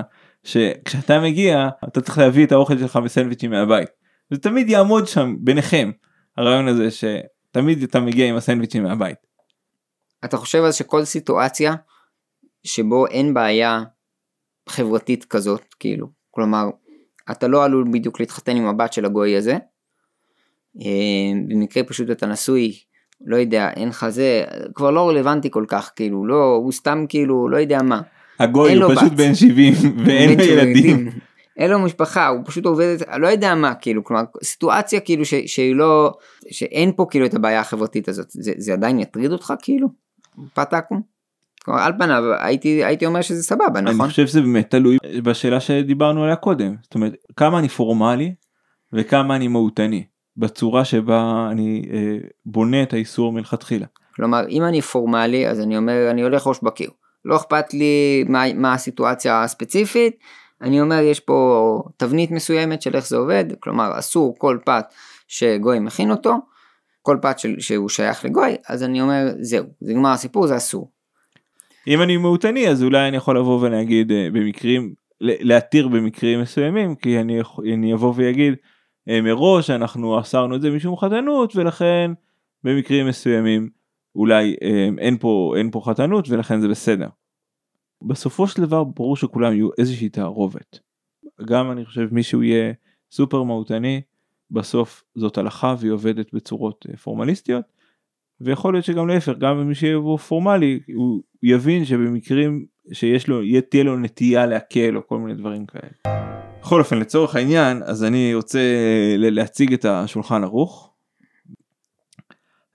שכשאתה 0.45 1.21
מגיע 1.21 1.69
אתה 1.89 2.01
צריך 2.01 2.19
להביא 2.19 2.47
את 2.47 2.53
האוכל 2.53 2.79
שלך 2.79 2.97
בסנדוויצ'ים 2.97 3.51
מהבית. 3.51 3.89
זה 4.31 4.39
תמיד 4.41 4.69
יעמוד 4.71 5.07
שם 5.07 5.37
ביניכם 5.41 5.91
הרעיון 6.39 6.69
הזה 6.69 6.89
שתמיד 6.91 7.83
אתה 7.83 8.01
מגיע 8.01 8.29
עם 8.29 8.37
הסנדוויצ'ים 8.37 8.83
מהבית. 8.83 9.17
אתה 10.25 10.37
חושב 10.37 10.59
אז 10.59 10.75
שכל 10.75 11.05
סיטואציה 11.05 11.75
שבו 12.65 13.07
אין 13.07 13.35
בעיה 13.35 13.83
חברתית 14.69 15.25
כזאת 15.25 15.75
כאילו 15.81 16.07
כלומר 16.31 16.65
אתה 17.31 17.49
לא 17.49 17.65
עלול 17.65 17.85
בדיוק 17.93 18.21
להתחתן 18.21 18.57
עם 18.57 18.67
הבת 18.67 18.93
של 18.93 19.05
הגוי 19.05 19.37
הזה. 19.37 19.57
אה, 20.81 21.33
במקרה 21.49 21.85
פשוט 21.85 22.11
אתה 22.11 22.27
נשוי, 22.27 22.79
לא 23.27 23.37
יודע, 23.37 23.71
אין 23.77 23.89
לך 23.89 24.09
זה, 24.09 24.45
כבר 24.75 24.91
לא 24.91 25.09
רלוונטי 25.09 25.51
כל 25.51 25.65
כך, 25.69 25.93
כאילו, 25.97 26.27
לא, 26.27 26.55
הוא 26.55 26.73
סתם 26.73 27.05
כאילו, 27.09 27.49
לא 27.49 27.57
יודע 27.57 27.83
מה. 27.83 28.01
הגוי 28.39 28.75
הוא 28.75 28.95
פשוט 28.95 29.13
בן 29.13 29.35
70 29.35 29.75
ואין 30.07 30.39
לו 30.39 30.45
ילדים. 30.45 31.11
אין 31.59 31.71
לו 31.71 31.79
משפחה, 31.79 32.29
הוא 32.29 32.41
פשוט 32.47 32.67
עובד, 32.67 32.97
לא 33.17 33.27
יודע 33.27 33.55
מה, 33.55 33.75
כאילו, 33.75 34.05
כלומר, 34.05 34.23
סיטואציה 34.45 35.01
כאילו 35.01 35.25
ש, 35.25 35.35
שהיא 35.35 35.75
לא, 35.75 36.13
שאין 36.51 36.93
פה 36.97 37.07
כאילו 37.11 37.27
את 37.27 37.35
הבעיה 37.35 37.61
החברתית 37.61 38.09
הזאת, 38.09 38.27
זה, 38.31 38.53
זה 38.57 38.73
עדיין 38.73 38.99
יטריד 38.99 39.33
אותך 39.33 39.53
כאילו? 39.63 39.89
פתקום? 40.55 41.19
כלומר 41.65 41.81
על 41.81 41.93
פניו 41.99 42.23
הייתי 42.39 42.85
הייתי 42.85 43.07
אומר 43.07 43.21
שזה 43.21 43.43
סבבה 43.43 43.81
נכון? 43.81 44.01
אני 44.01 44.11
חושב 44.11 44.27
שזה 44.27 44.41
באמת 44.41 44.71
תלוי 44.71 44.99
בשאלה 45.23 45.61
שדיברנו 45.61 46.25
עליה 46.25 46.37
קודם 46.37 46.75
זאת 46.83 46.95
אומרת 46.95 47.15
כמה 47.37 47.59
אני 47.59 47.69
פורמלי 47.69 48.35
וכמה 48.93 49.37
אני 49.37 49.49
מהותני 49.49 50.05
בצורה 50.37 50.85
שבה 50.85 51.49
אני 51.51 51.89
אה, 51.93 52.29
בונה 52.47 52.83
את 52.83 52.93
האיסור 52.93 53.33
מלכתחילה. 53.33 53.87
כלומר 54.17 54.49
אם 54.49 54.65
אני 54.65 54.83
פורמלי 54.83 55.49
אז 55.49 55.61
אני 55.61 55.77
אומר 55.77 56.11
אני 56.11 56.23
הולך 56.23 56.47
ראש 56.47 56.59
בקיר 56.63 56.91
לא 57.25 57.37
אכפת 57.37 57.75
לי 57.75 58.25
מה, 58.29 58.45
מה 58.55 58.75
הסיטואציה 58.75 59.43
הספציפית 59.43 60.17
אני 60.63 60.81
אומר 60.81 60.99
יש 60.99 61.21
פה 61.21 61.83
תבנית 61.97 62.31
מסוימת 62.31 62.83
של 62.83 62.97
איך 62.97 63.09
זה 63.09 63.17
עובד 63.17 63.45
כלומר 63.61 63.99
אסור 63.99 64.35
כל 64.39 64.59
פת 64.65 64.85
שגוי 65.29 65.79
מכין 65.79 66.11
אותו 66.11 66.35
כל 67.03 67.19
פת 67.23 67.39
של, 67.39 67.55
שהוא 67.59 67.89
שייך 67.89 68.25
לגוי 68.25 68.57
אז 68.69 68.83
אני 68.83 69.01
אומר 69.01 69.27
זהו 69.41 69.65
זה 69.81 69.93
נגמר 69.93 70.11
הסיפור 70.11 70.47
זה 70.47 70.57
אסור 70.57 70.91
אם 71.87 72.03
אני 72.03 72.17
מהותני 72.17 72.69
אז 72.69 72.83
אולי 72.83 73.09
אני 73.09 73.17
יכול 73.17 73.39
לבוא 73.39 73.61
ולהגיד 73.61 74.13
אה, 74.13 74.29
במקרים 74.33 74.95
להתיר 75.21 75.89
במקרים 75.89 76.41
מסוימים 76.41 76.95
כי 76.95 77.21
אני, 77.21 77.41
אני 77.75 77.95
אבוא 77.95 78.13
ויגיד 78.17 78.55
אה, 79.09 79.21
מראש 79.21 79.71
אנחנו 79.71 80.21
אסרנו 80.21 80.57
את 80.57 80.61
זה 80.61 80.71
משום 80.71 80.97
חתנות 80.97 81.57
ולכן 81.57 82.11
במקרים 82.65 83.07
מסוימים 83.07 83.69
אולי 84.17 84.57
אה, 84.63 84.89
אין 84.99 85.19
פה 85.19 85.55
אין 85.57 85.71
פה 85.71 85.83
חתנות 85.85 86.29
ולכן 86.31 86.61
זה 86.61 86.69
בסדר. 86.69 87.09
בסופו 88.03 88.49
של 88.49 88.63
דבר 88.63 88.85
ברור 88.85 89.17
שכולם 89.17 89.53
יהיו 89.53 89.69
איזושהי 89.79 90.09
תערובת. 90.09 90.79
גם 91.47 91.71
אני 91.71 91.85
חושב 91.85 92.09
מישהו 92.13 92.43
יהיה 92.43 92.73
סופר 93.13 93.43
מהותני 93.43 94.01
בסוף 94.51 95.05
זאת 95.15 95.39
הלכה 95.39 95.75
והיא 95.79 95.93
עובדת 95.93 96.35
בצורות 96.35 96.87
פורמליסטיות 97.03 97.65
ויכול 98.41 98.75
להיות 98.75 98.85
שגם 98.85 99.09
להפך 99.09 99.39
גם 99.39 99.69
מי 99.69 99.75
שיבוא 99.75 100.19
פורמלי 100.19 100.81
הוא 100.95 101.23
יבין 101.43 101.85
שבמקרים 101.85 102.67
שיש 102.93 103.29
לו 103.29 103.41
תהיה 103.69 103.85
לו 103.85 103.97
נטייה 103.97 104.47
להקל 104.47 104.97
או 104.97 105.07
כל 105.07 105.19
מיני 105.19 105.35
דברים 105.35 105.67
כאלה. 105.67 106.19
בכל 106.61 106.81
אופן 106.81 106.99
לצורך 106.99 107.37
העניין 107.37 107.83
אז 107.83 108.05
אני 108.05 108.35
רוצה 108.35 108.61
להציג 109.19 109.73
את 109.73 109.85
השולחן 109.85 110.45
ערוך. 110.45 110.88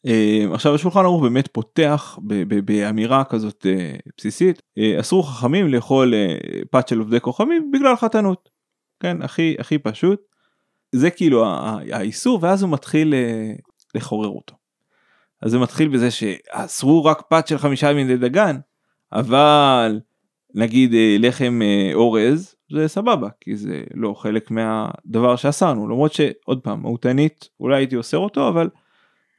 אה, 0.07 0.45
עכשיו 0.53 0.75
השולחן 0.75 1.00
ערוך 1.00 1.22
באמת 1.22 1.48
פותח 1.48 2.19
באמירה 2.65 3.24
כזאת 3.24 3.65
אה, 3.69 3.95
בסיסית 4.17 4.62
אה, 4.77 5.00
אסרו 5.00 5.24
חכמים 5.24 5.67
לאכול 5.67 6.13
פת 6.72 6.88
של 6.88 7.00
עובדי 7.00 7.19
כוכבים 7.19 7.72
בגלל 7.72 7.95
חתנות. 7.95 8.50
כן 9.00 9.22
הכי 9.22 9.55
הכי 9.60 9.77
פשוט. 9.77 10.22
זה 10.95 11.10
כאילו 11.10 11.45
האיסור 11.91 12.39
ואז 12.41 12.63
הוא 12.63 12.72
מתחיל 12.72 13.13
לחורר 13.95 14.29
אותו. 14.29 14.55
אז 15.41 15.51
זה 15.51 15.60
מתחיל 15.60 15.88
בזה 15.88 16.12
שאסרו 16.12 17.05
רק 17.05 17.22
פת 17.29 17.48
של 17.48 17.57
חמישה 17.57 17.91
ימים 17.91 18.10
לדגן 18.10 18.57
אבל 19.13 20.00
נגיד 20.55 20.93
לחם 21.19 21.60
אורז 21.93 22.55
זה 22.72 22.88
סבבה 22.88 23.27
כי 23.41 23.55
זה 23.55 23.83
לא 23.93 24.13
חלק 24.13 24.51
מהדבר 24.51 25.36
שאסרנו 25.36 25.88
למרות 25.88 26.13
שעוד 26.13 26.60
פעם 26.63 26.81
מהותנית 26.81 27.50
אולי 27.60 27.77
הייתי 27.77 27.95
אוסר 27.95 28.17
אותו 28.17 28.50
אבל 28.50 28.69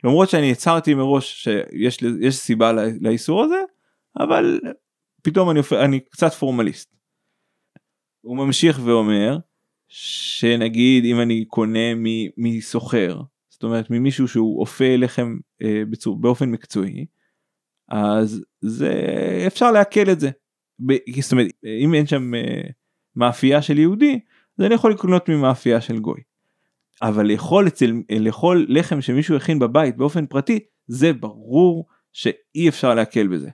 למרות 0.05 0.29
שאני 0.29 0.53
הצהרתי 0.53 0.95
מראש 0.95 1.49
שיש 1.49 2.37
סיבה 2.37 2.73
לא- 2.73 2.83
לאיסור 3.01 3.43
הזה 3.45 3.63
אבל 4.21 4.61
פתאום 5.23 5.51
אני, 5.51 5.61
אני 5.85 6.01
קצת 6.01 6.33
פורמליסט. 6.33 6.95
הוא 8.21 8.37
ממשיך 8.37 8.81
ואומר 8.85 9.39
שנגיד 9.89 11.05
אם 11.05 11.21
אני 11.21 11.45
קונה 11.45 11.95
מסוחר 12.37 13.21
זאת 13.51 13.63
אומרת 13.63 13.91
ממישהו 13.91 14.29
שהוא 14.29 14.61
אופה 14.61 14.97
לחם 14.97 15.37
אה, 15.63 15.83
בצור, 15.91 16.21
באופן 16.21 16.51
מקצועי 16.51 17.07
אז 17.89 18.45
זה 18.61 18.93
אפשר 19.47 19.73
לעכל 19.73 20.11
את 20.13 20.21
זה. 20.21 20.31
ב- 20.87 21.21
זאת 21.21 21.33
אומרת 21.33 21.47
אם 21.85 21.95
אין 21.95 22.07
שם 22.07 22.35
אה, 22.35 22.61
מאפייה 23.17 23.63
של 23.63 23.79
יהודי 23.79 24.21
אז 24.59 24.65
אני 24.65 24.75
יכול 24.75 24.93
לקנות 24.93 25.29
ממאפייה 25.29 25.81
של 25.81 25.99
גוי. 25.99 26.21
אבל 27.03 27.27
לאכול 27.27 27.67
אצל 27.67 27.93
לאכול 28.21 28.67
לחם 28.69 29.01
שמישהו 29.01 29.37
הכין 29.37 29.59
בבית 29.59 29.97
באופן 29.97 30.27
פרטי 30.27 30.59
זה 30.89 31.13
ברור 31.13 31.87
שאי 32.13 32.69
אפשר 32.69 32.95
להקל 32.95 33.27
בזה. 33.27 33.51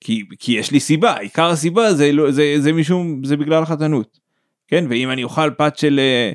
כי, 0.00 0.24
כי 0.38 0.52
יש 0.52 0.70
לי 0.70 0.80
סיבה 0.80 1.18
עיקר 1.18 1.50
הסיבה 1.50 1.94
זה 1.94 2.12
לא 2.12 2.30
זה 2.30 2.54
זה 2.58 2.72
משום 2.72 3.24
זה 3.24 3.36
בגלל 3.36 3.62
החתנות. 3.62 4.18
כן 4.68 4.84
ואם 4.90 5.10
אני 5.10 5.24
אוכל 5.24 5.50
פת 5.50 5.78
של 5.78 6.00
אה, 6.00 6.32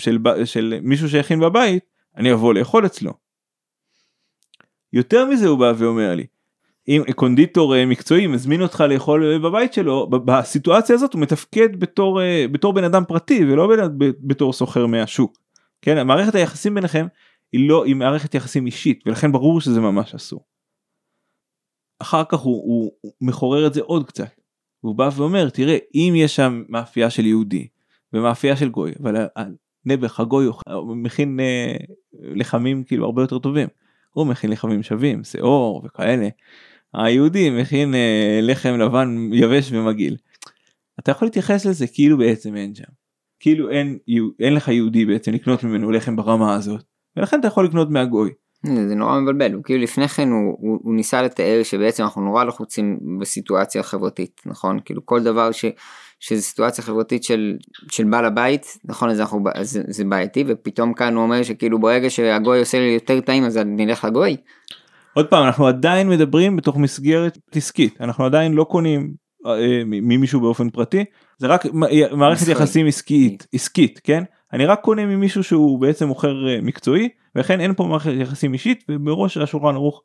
של, 0.00 0.18
של, 0.34 0.44
של 0.44 0.78
מישהו 0.82 1.08
שהכין 1.08 1.40
בבית 1.40 1.84
אני 2.16 2.32
אבוא 2.32 2.54
לאכול 2.54 2.86
אצלו. 2.86 3.12
יותר 4.92 5.26
מזה 5.26 5.48
הוא 5.48 5.58
בא 5.58 5.72
ואומר 5.78 6.14
לי 6.14 6.26
אם 6.88 7.02
קונדיטור 7.14 7.76
אה, 7.76 7.86
מקצועי 7.86 8.26
מזמין 8.26 8.62
אותך 8.62 8.84
לאכול 8.88 9.32
אה, 9.32 9.38
בבית 9.38 9.72
שלו 9.72 10.10
בסיטואציה 10.10 10.94
הזאת 10.94 11.12
הוא 11.12 11.20
מתפקד 11.20 11.80
בתור 11.80 12.20
בתור 12.52 12.72
בן 12.72 12.84
אדם 12.84 13.04
פרטי 13.08 13.44
ולא 13.44 13.68
בתור 13.98 14.52
סוחר 14.52 14.86
מהשוק. 14.86 15.43
כן 15.84 16.06
מערכת 16.06 16.34
היחסים 16.34 16.74
ביניכם 16.74 17.06
היא 17.52 17.68
לא 17.68 17.84
היא 17.84 17.96
מערכת 17.96 18.34
יחסים 18.34 18.66
אישית 18.66 19.02
ולכן 19.06 19.32
ברור 19.32 19.60
שזה 19.60 19.80
ממש 19.80 20.14
אסור. 20.14 20.44
אחר 21.98 22.22
כך 22.28 22.38
הוא, 22.38 22.62
הוא, 22.62 22.92
הוא 23.00 23.12
מחורר 23.20 23.66
את 23.66 23.74
זה 23.74 23.80
עוד 23.80 24.06
קצת. 24.06 24.40
הוא 24.80 24.94
בא 24.94 25.10
ואומר 25.16 25.50
תראה 25.50 25.76
אם 25.94 26.12
יש 26.16 26.36
שם 26.36 26.62
מאפייה 26.68 27.10
של 27.10 27.26
יהודי 27.26 27.68
ומאפייה 28.12 28.56
של 28.56 28.68
גוי 28.68 28.92
אבל 29.02 29.26
הנעבך 29.86 30.20
הגוי 30.20 30.46
הוא 30.46 30.96
מכין 30.96 31.40
אה, 31.40 31.76
לחמים 32.12 32.84
כאילו 32.84 33.04
הרבה 33.04 33.22
יותר 33.22 33.38
טובים. 33.38 33.68
הוא 34.10 34.26
מכין 34.26 34.50
לחמים 34.50 34.82
שווים 34.82 35.24
שיעור 35.24 35.82
וכאלה. 35.84 36.28
היהודי 36.94 37.50
מכין 37.50 37.94
אה, 37.94 38.40
לחם 38.42 38.74
לבן 38.78 39.30
יבש 39.32 39.72
ומגעיל. 39.72 40.16
אתה 40.98 41.10
יכול 41.10 41.26
להתייחס 41.26 41.66
לזה 41.66 41.86
כאילו 41.86 42.18
בעצם 42.18 42.56
אין 42.56 42.74
שם. 42.74 43.03
כאילו 43.44 43.70
אין, 43.70 43.98
אין 44.40 44.54
לך 44.54 44.68
יהודי 44.68 45.04
בעצם 45.06 45.32
לקנות 45.32 45.64
ממנו 45.64 45.90
לחם 45.90 46.16
ברמה 46.16 46.54
הזאת. 46.54 46.82
ולכן 47.16 47.40
אתה 47.40 47.48
יכול 47.48 47.64
לקנות 47.64 47.90
מהגוי. 47.90 48.30
זה 48.66 48.94
נורא 48.94 49.20
מבלבל 49.20 49.52
הוא 49.52 49.62
כאילו 49.64 49.82
לפני 49.82 50.08
כן 50.08 50.28
הוא, 50.28 50.56
הוא, 50.58 50.78
הוא 50.82 50.94
ניסה 50.94 51.22
לתאר 51.22 51.60
שבעצם 51.62 52.02
אנחנו 52.02 52.22
נורא 52.22 52.44
לחוצים 52.44 52.98
בסיטואציה 53.20 53.82
חברתית 53.82 54.40
נכון 54.46 54.78
כאילו 54.84 55.06
כל 55.06 55.22
דבר 55.22 55.52
ש, 55.52 55.64
שזה 56.20 56.42
סיטואציה 56.42 56.84
חברתית 56.84 57.24
של, 57.24 57.56
של 57.90 58.04
בעל 58.04 58.24
הבית 58.24 58.78
נכון 58.84 59.10
אז 59.10 59.20
אנחנו 59.20 59.44
אז 59.54 59.70
זה, 59.70 59.82
זה 59.86 60.04
בעייתי 60.04 60.44
ופתאום 60.46 60.94
כאן 60.94 61.14
הוא 61.14 61.22
אומר 61.22 61.42
שכאילו 61.42 61.80
ברגע 61.80 62.10
שהגוי 62.10 62.58
עושה 62.58 62.78
לי 62.78 62.84
יותר 62.94 63.20
טעים 63.20 63.44
אז 63.44 63.58
אני 63.58 63.86
נלך 63.86 64.04
לגוי. 64.04 64.36
עוד 65.14 65.26
פעם 65.26 65.46
אנחנו 65.46 65.66
עדיין 65.66 66.08
מדברים 66.08 66.56
בתוך 66.56 66.76
מסגרת 66.76 67.38
עסקית 67.54 68.00
אנחנו 68.00 68.24
עדיין 68.24 68.52
לא 68.52 68.64
קונים 68.64 69.23
ממישהו 69.86 70.40
באופן 70.40 70.70
פרטי 70.70 71.04
זה 71.38 71.46
רק 71.46 71.66
מ- 71.66 72.18
מערכת. 72.18 72.48
יחסים 72.48 72.86
עסקית 72.86 73.46
עסקית 73.52 74.00
כן 74.04 74.24
אני 74.52 74.66
רק 74.66 74.80
קונה 74.80 75.06
ממישהו 75.06 75.44
שהוא 75.44 75.80
בעצם 75.80 76.08
מוכר 76.08 76.48
אה, 76.48 76.60
מקצועי 76.62 77.08
ולכן 77.34 77.60
אין 77.60 77.74
פה 77.74 77.84
מערכת 77.84 78.12
יחסים 78.14 78.52
אישית 78.52 78.84
ובראש 78.88 79.36
השולחן 79.36 79.74
ערוך 79.74 80.02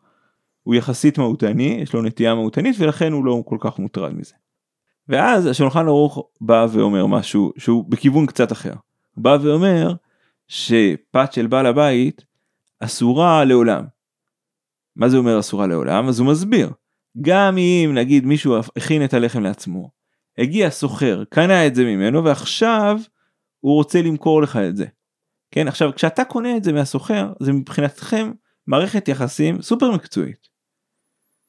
הוא 0.64 0.76
יחסית 0.76 1.18
מהותני 1.18 1.80
יש 1.82 1.94
לו 1.94 2.02
נטייה 2.02 2.36
מהותנית 2.36 2.76
ולכן 2.80 3.12
הוא 3.12 3.26
לא 3.26 3.42
כל 3.46 3.58
כך 3.60 3.80
מוטרד 3.80 4.14
מזה. 4.14 4.34
ואז 5.08 5.46
השולחן 5.46 5.88
ערוך 5.88 6.28
בא 6.42 6.68
ואומר 6.72 7.06
משהו 7.06 7.54
שהוא 7.58 7.86
בכיוון 7.90 8.26
קצת 8.26 8.52
אחר. 8.52 8.74
הוא 9.16 9.24
בא 9.24 9.38
ואומר 9.42 9.94
שפת 10.48 11.34
של 11.34 11.48
בעל 11.48 11.66
הבית 11.66 12.26
אסורה 12.80 13.46
לעולם. 13.46 13.84
מה 14.96 15.10
זה 15.10 15.18
אומר 15.18 15.40
אסורה 15.40 15.68
לעולם? 15.68 16.08
אז 16.08 16.20
הוא 16.20 16.28
מסביר. 16.28 16.70
גם 17.22 17.58
אם 17.58 17.92
נגיד 17.94 18.26
מישהו 18.26 18.56
הכין 18.78 19.04
את 19.06 19.14
הלחם 19.14 19.44
לעצמו, 19.44 19.90
הגיע 20.38 20.70
סוחר, 20.70 21.24
קנה 21.30 21.68
את 21.68 21.76
זה 21.76 21.84
ממנו 21.84 22.24
ועכשיו 22.24 22.98
הוא 23.60 23.74
רוצה 23.74 24.02
למכור 24.02 24.42
לך 24.42 24.60
את 24.70 24.76
זה. 24.78 24.86
כן, 25.52 25.68
עכשיו 25.68 25.96
כשאתה 25.96 26.24
קונה 26.26 26.58
את 26.58 26.64
זה 26.64 26.74
מהסוחר, 26.74 27.34
זה 27.40 27.54
מבחינתכם 27.54 28.32
מערכת 28.68 29.08
יחסים 29.08 29.62
סופר 29.62 29.92
מקצועית. 29.92 30.50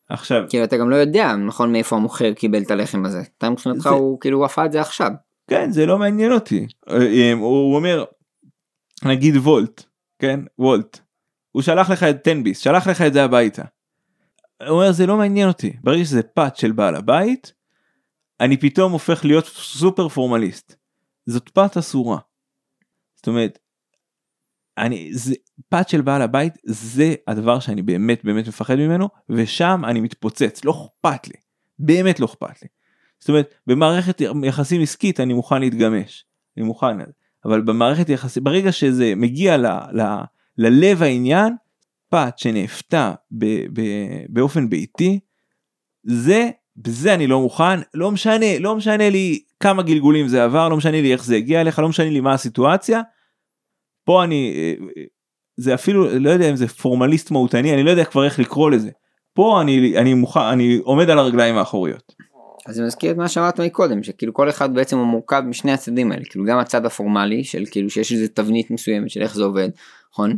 עכשיו, 0.08 0.42
כאילו 0.48 0.64
אתה 0.64 0.76
גם 0.76 0.90
לא 0.90 0.96
יודע 0.96 1.36
נכון 1.36 1.72
מאיפה 1.72 1.96
המוכר 1.96 2.32
קיבל 2.34 2.62
את 2.62 2.70
הלחם 2.70 3.04
הזה. 3.04 3.22
אתה 3.38 3.50
מבחינתך 3.50 3.82
זה- 3.82 3.88
הוא 3.88 4.20
כאילו 4.20 4.38
הוא 4.38 4.44
עפה 4.44 4.66
את 4.66 4.72
זה 4.72 4.80
עכשיו. 4.80 5.10
כן, 5.50 5.70
זה 5.70 5.86
לא 5.86 5.98
מעניין 5.98 6.32
אותי. 6.32 6.66
אה, 6.90 7.32
הוא 7.32 7.76
אומר, 7.76 8.04
נגיד 9.04 9.36
וולט, 9.36 9.84
כן, 10.18 10.40
וולט, 10.58 10.98
הוא 11.52 11.62
שלח 11.62 11.90
לך 11.90 12.02
את 12.02 12.26
10 12.28 12.42
ביס, 12.44 12.58
שלח 12.58 12.86
לך 12.86 13.02
את 13.02 13.12
זה 13.12 13.24
הביתה. 13.24 13.62
הוא 14.68 14.76
אומר, 14.76 14.92
זה 14.92 15.06
לא 15.06 15.16
מעניין 15.16 15.48
אותי. 15.48 15.76
ברגע 15.82 16.04
שזה 16.04 16.22
פת 16.22 16.56
של 16.56 16.72
בעל 16.72 16.94
הבית, 16.94 17.52
אני 18.40 18.56
פתאום 18.56 18.92
הופך 18.92 19.24
להיות 19.24 19.46
סופר 19.46 20.08
פורמליסט. 20.08 20.74
זאת 21.26 21.48
פת 21.48 21.76
אסורה. 21.76 22.18
זאת 23.16 23.28
אומרת, 23.28 23.58
אני, 24.78 25.14
זה, 25.14 25.34
פת 25.68 25.88
של 25.88 26.00
בעל 26.00 26.22
הבית 26.22 26.54
זה 26.64 27.14
הדבר 27.26 27.60
שאני 27.60 27.82
באמת 27.82 28.24
באמת 28.24 28.48
מפחד 28.48 28.74
ממנו, 28.74 29.08
ושם 29.28 29.82
אני 29.84 30.00
מתפוצץ, 30.00 30.64
לא 30.64 30.70
אכפת 30.70 31.28
לי. 31.28 31.34
באמת 31.78 32.20
לא 32.20 32.26
אכפת 32.26 32.62
לי. 32.62 32.68
זאת 33.20 33.28
אומרת, 33.28 33.54
במערכת 33.66 34.20
יחסים 34.44 34.82
עסקית 34.82 35.20
אני 35.20 35.34
מוכן 35.34 35.60
להתגמש. 35.60 36.24
אני 36.56 36.64
מוכן. 36.64 36.96
אבל 37.44 37.60
במערכת 37.60 38.08
יחסים, 38.08 38.44
ברגע 38.44 38.72
שזה 38.72 39.12
מגיע 39.16 39.56
ל, 39.56 39.66
ל, 39.66 40.02
ללב 40.58 41.02
העניין, 41.02 41.52
פת 42.10 42.34
שנאפתה 42.36 43.12
באופן 44.28 44.70
ביתי, 44.70 45.20
זה, 46.02 46.50
בזה 46.76 47.14
אני 47.14 47.26
לא 47.26 47.40
מוכן, 47.40 47.80
לא 47.94 48.10
משנה, 48.10 48.58
לא 48.58 48.76
משנה 48.76 49.10
לי 49.10 49.42
כמה 49.60 49.82
גלגולים 49.82 50.28
זה 50.28 50.44
עבר, 50.44 50.68
לא 50.68 50.76
משנה 50.76 51.00
לי 51.00 51.12
איך 51.12 51.24
זה 51.24 51.36
הגיע 51.36 51.60
אליך, 51.60 51.78
לא 51.78 51.88
משנה 51.88 52.10
לי 52.10 52.20
מה 52.20 52.34
הסיטואציה. 52.34 53.00
פה 54.04 54.24
אני, 54.24 54.52
אה, 54.56 54.86
אה, 54.96 55.02
זה 55.56 55.74
אפילו, 55.74 56.18
לא 56.18 56.30
יודע 56.30 56.50
אם 56.50 56.56
זה 56.56 56.68
פורמליסט 56.68 57.30
מהותני, 57.30 57.74
אני 57.74 57.82
לא 57.82 57.90
יודע 57.90 58.04
כבר 58.04 58.24
איך 58.24 58.38
לקרוא 58.38 58.70
לזה. 58.70 58.90
פה 59.34 59.60
אני, 59.60 59.98
אני 59.98 60.14
מוכן, 60.14 60.40
אני 60.40 60.80
עומד 60.82 61.10
על 61.10 61.18
הרגליים 61.18 61.56
האחוריות. 61.56 62.12
אז 62.66 62.74
זה 62.74 62.82
מזכיר 62.82 63.10
את 63.10 63.16
מה 63.16 63.28
שאמרת 63.28 63.60
מקודם 63.60 64.02
שכאילו 64.02 64.34
כל 64.34 64.48
אחד 64.48 64.74
בעצם 64.74 64.98
הוא 64.98 65.06
מורכב 65.06 65.42
משני 65.46 65.72
הצדדים 65.72 66.12
האלה 66.12 66.24
כאילו 66.24 66.44
גם 66.44 66.58
הצד 66.58 66.86
הפורמלי 66.86 67.44
של 67.44 67.64
כאילו 67.70 67.90
שיש 67.90 68.12
איזה 68.12 68.28
תבנית 68.28 68.70
מסוימת 68.70 69.10
של 69.10 69.22
איך 69.22 69.34
זה 69.34 69.44
עובד 69.44 69.68
נכון 70.12 70.36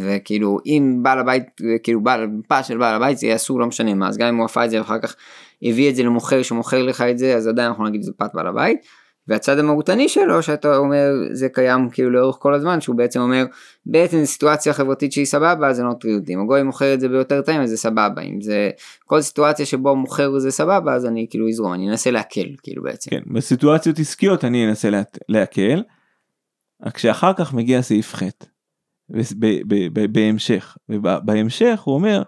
וכאילו 0.00 0.58
אם 0.66 0.98
בעל 1.02 1.18
הבית 1.18 1.42
כאילו 1.82 2.00
בעל 2.00 2.28
פס 2.48 2.66
של 2.66 2.78
בעל 2.78 2.94
הבית 2.94 3.18
זה 3.18 3.26
יהיה 3.26 3.36
אסור 3.36 3.60
לא 3.60 3.66
משנה 3.66 3.94
מה 3.94 4.08
אז 4.08 4.16
גם 4.16 4.28
אם 4.28 4.36
הוא 4.36 4.44
עפה 4.44 4.64
את 4.64 4.70
זה 4.70 4.78
ואחר 4.78 4.98
כך 4.98 5.16
הביא 5.62 5.90
את 5.90 5.96
זה 5.96 6.02
למוכר 6.02 6.42
שמוכר 6.42 6.82
לך 6.82 7.00
את 7.00 7.18
זה 7.18 7.36
אז 7.36 7.46
עדיין 7.46 7.68
אנחנו 7.68 7.84
נגיד 7.84 8.02
זה 8.02 8.12
פת 8.16 8.30
בעל 8.34 8.46
הבית. 8.46 8.86
והצד 9.28 9.58
המהותני 9.58 10.08
שלו 10.08 10.42
שאתה 10.42 10.76
אומר 10.76 11.12
זה 11.32 11.48
קיים 11.48 11.90
כאילו 11.90 12.10
לאורך 12.10 12.36
כל 12.40 12.54
הזמן 12.54 12.80
שהוא 12.80 12.96
בעצם 12.96 13.20
אומר 13.20 13.44
בעצם 13.86 14.24
סיטואציה 14.24 14.72
חברתית 14.72 15.12
שהיא 15.12 15.24
סבבה 15.24 15.72
זה 15.72 15.82
לא 15.82 15.88
אותי 15.88 16.34
אם 16.34 16.40
הגוי 16.40 16.62
מוכר 16.62 16.94
את 16.94 17.00
זה 17.00 17.08
ביותר 17.08 17.42
טעים 17.42 17.60
אז 17.60 17.70
זה 17.70 17.76
סבבה. 17.76 18.22
אם 18.22 18.40
זה 18.40 18.70
כל 19.04 19.20
סיטואציה 19.20 19.66
שבו 19.66 19.96
מוכר 19.96 20.38
זה 20.38 20.50
סבבה 20.50 20.94
אז 20.94 21.06
אני 21.06 21.26
כאילו 21.30 21.48
אזרום 21.48 21.72
אני 21.72 21.90
אנסה 21.90 22.10
להקל 22.10 22.46
כאילו 22.62 22.82
בעצם. 22.82 23.10
כן, 23.10 23.22
בסיטואציות 23.26 23.98
עסקיות 23.98 24.44
אני 24.44 24.68
אנסה 24.68 24.90
לה- 24.90 25.02
להקל, 25.28 25.82
רק 26.86 26.98
שאחר 26.98 27.32
כך 27.32 27.54
מגיע 27.54 27.82
סעיף 27.82 28.14
ח' 28.14 28.22
בהמשך, 30.12 30.76
ובהמשך 30.88 31.80
הוא 31.84 31.94
אומר, 31.94 32.22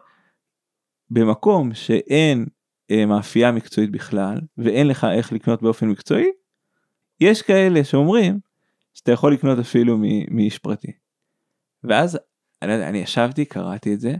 במקום 1.10 1.74
שאין 1.74 2.46
אה, 2.90 3.06
מאפייה 3.06 3.52
מקצועית 3.52 3.90
בכלל, 3.90 4.40
ואין 4.58 4.86
לך 4.86 5.06
איך 5.12 5.32
לקנות 5.32 5.62
באופן 5.62 5.88
מקצועי, 5.88 6.28
יש 7.20 7.42
כאלה 7.42 7.84
שאומרים 7.84 8.40
שאתה 8.94 9.12
יכול 9.12 9.32
לקנות 9.32 9.58
אפילו 9.58 9.98
מאיש 10.30 10.58
פרטי. 10.58 10.92
ואז 11.84 12.18
אני, 12.62 12.70
לא 12.70 12.88
אני 12.88 12.98
ישבתי, 12.98 13.44
קראתי 13.44 13.94
את 13.94 14.00
זה, 14.00 14.14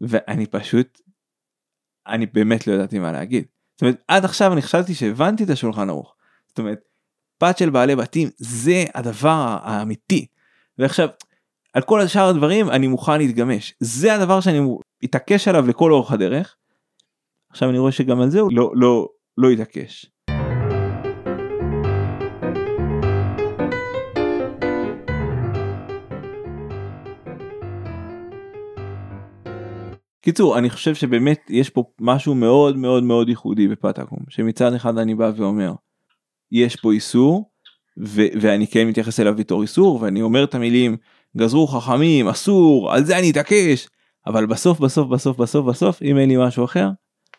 ואני 0.00 0.46
פשוט, 0.46 1.00
אני 2.06 2.26
באמת 2.26 2.66
לא 2.66 2.72
ידעתי 2.72 2.98
מה 2.98 3.12
להגיד. 3.12 3.44
זאת 3.74 3.82
אומרת, 3.82 4.02
עד 4.08 4.24
עכשיו 4.24 4.52
אני 4.52 4.62
חשבתי 4.62 4.94
שהבנתי 4.94 5.44
את 5.44 5.50
השולחן 5.50 5.88
ערוך. 5.88 6.16
זאת 6.48 6.58
אומרת, 6.58 6.80
פת 7.38 7.58
של 7.58 7.70
בעלי 7.70 7.96
בתים 7.96 8.28
זה 8.36 8.84
הדבר 8.94 9.58
האמיתי. 9.62 10.26
ועכשיו, 10.78 11.08
על 11.72 11.82
כל 11.82 12.00
השאר 12.00 12.28
הדברים 12.28 12.70
אני 12.70 12.86
מוכן 12.86 13.18
להתגמש. 13.18 13.74
זה 13.80 14.14
הדבר 14.14 14.40
שאני 14.40 14.60
אתעקש 15.04 15.48
עליו 15.48 15.66
לכל 15.66 15.92
אורך 15.92 16.12
הדרך. 16.12 16.56
עכשיו 17.50 17.70
אני 17.70 17.78
רואה 17.78 17.92
שגם 17.92 18.20
על 18.20 18.30
זה 18.30 18.40
הוא 18.40 18.50
לא, 18.52 18.72
לא, 18.74 19.08
לא 19.38 19.50
יתעקש. 19.50 20.06
קיצור 30.20 30.58
אני 30.58 30.70
חושב 30.70 30.94
שבאמת 30.94 31.40
יש 31.50 31.70
פה 31.70 31.84
משהו 32.00 32.34
מאוד 32.34 32.76
מאוד 32.76 33.04
מאוד 33.04 33.28
ייחודי 33.28 33.68
בפתקום 33.68 34.18
שמצד 34.28 34.74
אחד 34.74 34.98
אני 34.98 35.14
בא 35.14 35.32
ואומר 35.36 35.72
יש 36.52 36.76
פה 36.76 36.92
איסור 36.92 37.50
ו- 37.98 38.32
ואני 38.40 38.66
כן 38.66 38.88
מתייחס 38.88 39.20
אליו 39.20 39.36
בתור 39.36 39.62
איסור 39.62 40.02
ואני 40.02 40.22
אומר 40.22 40.44
את 40.44 40.54
המילים 40.54 40.96
גזרו 41.36 41.66
חכמים 41.66 42.28
אסור 42.28 42.92
על 42.92 43.04
זה 43.04 43.18
אני 43.18 43.30
אתעקש 43.30 43.88
אבל 44.26 44.46
בסוף 44.46 44.80
בסוף 44.80 45.08
בסוף 45.08 45.36
בסוף 45.36 45.66
בסוף 45.66 46.02
אם 46.02 46.18
אין 46.18 46.28
לי 46.28 46.36
משהו 46.46 46.64
אחר 46.64 46.88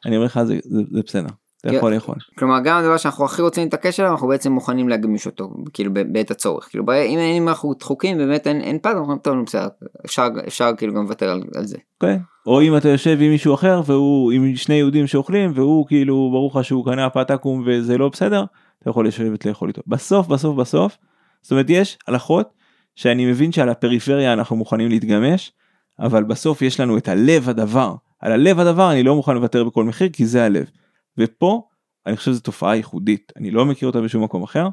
אני 0.06 0.16
אומר 0.16 0.26
לך 0.26 0.44
זה, 0.44 0.58
זה, 0.64 0.82
זה 0.92 1.02
בסדר. 1.06 1.30
אתה 1.62 1.72
כן. 1.72 1.78
יכול 1.78 1.94
לאכול. 1.94 2.16
כלומר 2.40 2.60
גם 2.64 2.78
הדבר 2.78 2.98
שאנחנו 2.98 3.26
הכי 3.26 3.42
רוצים 3.42 3.64
להתעקש 3.64 4.00
עליו 4.00 4.12
אנחנו 4.12 4.28
בעצם 4.28 4.52
מוכנים 4.52 4.90
להגמיש 4.90 5.26
אותו 5.26 5.50
כאילו 5.74 5.92
בעת 5.94 6.32
הצורך 6.32 6.68
כאילו 6.70 6.84
אם 6.84 7.20
אם 7.20 7.48
אנחנו 7.48 7.74
דחוקים 7.74 8.18
באמת 8.18 8.48
אין, 8.48 8.62
אין 8.62 8.80
פת 8.80 8.92
אנחנו 8.98 9.18
טוב 9.18 9.36
בסדר 9.46 9.68
אפשר 10.06 10.28
אפשר 10.48 10.72
כאילו 10.78 10.94
גם 10.94 11.04
לוותר 11.04 11.30
על, 11.30 11.44
על 11.56 11.66
זה. 11.66 11.78
כן. 12.00 12.18
או 12.48 12.62
אם 12.62 12.78
אתה 12.78 12.90
יושב 12.90 13.18
עם 13.22 13.32
מישהו 13.32 13.54
אחר 13.54 13.82
והוא 13.86 14.32
עם 14.32 14.56
שני 14.56 14.76
יהודים 14.76 15.08
שאוכלים 15.08 15.52
והוא 15.56 15.88
כאילו 15.88 16.30
ברור 16.32 16.52
לך 16.56 16.66
שהוא 16.66 16.86
קנה 16.86 17.10
פת 17.10 17.32
וזה 17.66 17.98
לא 17.98 18.10
בסדר 18.10 18.46
אתה 18.82 18.90
יכול 18.90 19.08
לשבת 19.08 19.46
לאכול 19.46 19.68
איתו 19.70 19.82
בסוף 19.88 20.28
בסוף 20.28 20.56
בסוף 20.56 20.98
זאת 21.42 21.52
אומרת 21.52 21.66
יש 21.70 21.98
הלכות 22.08 22.50
שאני 22.96 23.26
מבין 23.26 23.52
שעל 23.52 23.70
הפריפריה 23.70 24.34
אנחנו 24.34 24.56
מוכנים 24.56 24.90
להתגמש 24.90 25.52
אבל 26.00 26.24
בסוף 26.24 26.62
יש 26.62 26.80
לנו 26.80 26.98
את 26.98 27.08
הלב 27.08 27.50
הדבר 27.50 27.96
על 28.20 28.32
הלב 28.32 28.60
הדבר 28.60 28.92
אני 28.92 29.04
לא 29.04 29.16
מוכן 29.16 29.36
לוותר 29.36 29.64
בכל 29.64 29.84
מחיר 29.84 30.10
כי 30.10 30.26
זה 30.26 30.46
הלב. 30.46 30.70
ופה 31.18 31.68
אני 32.06 32.18
חושב 32.18 32.32
שזו 32.32 32.42
תופעה 32.42 32.76
ייחודית 32.76 33.34
אני 33.36 33.52
לא 33.52 33.66
מכיר 33.66 33.88
אותה 33.88 34.02
בשום 34.02 34.24
מקום 34.24 34.44
אחר. 34.44 34.68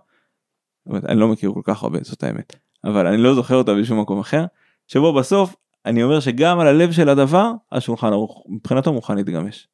אני 1.08 1.20
לא 1.20 1.28
מכיר 1.28 1.52
כל 1.54 1.60
כך 1.64 1.82
הרבה 1.82 1.98
זאת 2.02 2.22
האמת 2.22 2.56
אבל 2.84 3.06
אני 3.06 3.16
לא 3.16 3.34
זוכר 3.34 3.54
אותה 3.54 3.74
בשום 3.74 4.00
מקום 4.00 4.20
אחר 4.20 4.44
שבו 4.86 5.12
בסוף 5.12 5.56
אני 5.86 6.02
אומר 6.02 6.20
שגם 6.20 6.60
על 6.60 6.66
הלב 6.66 6.92
של 6.92 7.08
הדבר 7.08 7.52
השולחן 7.72 8.06
ערוך 8.06 8.44
מבחינתו 8.48 8.92
מוכן 8.92 9.16
להתגמש. 9.16 9.68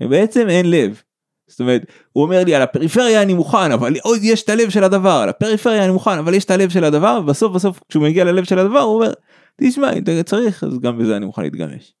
בעצם 0.00 0.48
אין 0.48 0.70
לב. 0.70 1.02
זאת 1.48 1.60
אומרת 1.60 1.82
הוא 2.12 2.24
אומר 2.24 2.44
לי 2.44 2.54
על 2.54 2.62
הפריפריה 2.62 3.22
אני 3.22 3.34
מוכן 3.34 3.72
אבל 3.72 3.94
עוד 4.02 4.18
יש 4.22 4.42
את 4.42 4.48
הלב 4.48 4.70
של 4.70 4.84
הדבר 4.84 5.20
על 5.22 5.28
הפריפריה 5.28 5.84
אני 5.84 5.92
מוכן 5.92 6.18
אבל 6.18 6.34
יש 6.34 6.44
את 6.44 6.50
הלב 6.50 6.70
של 6.70 6.84
הדבר 6.84 7.20
ובסוף 7.22 7.52
בסוף 7.52 7.80
כשהוא 7.88 8.02
מגיע 8.02 8.24
ללב 8.24 8.44
של 8.44 8.58
הדבר 8.58 8.78
הוא 8.78 8.94
אומר 8.94 9.12
תשמע 9.60 9.92
אם 9.92 10.02
אתה 10.02 10.22
צריך 10.22 10.64
אז 10.64 10.78
גם 10.78 10.98
בזה 10.98 11.16
אני 11.16 11.26
מוכן 11.26 11.42
להתגמש. 11.42 11.94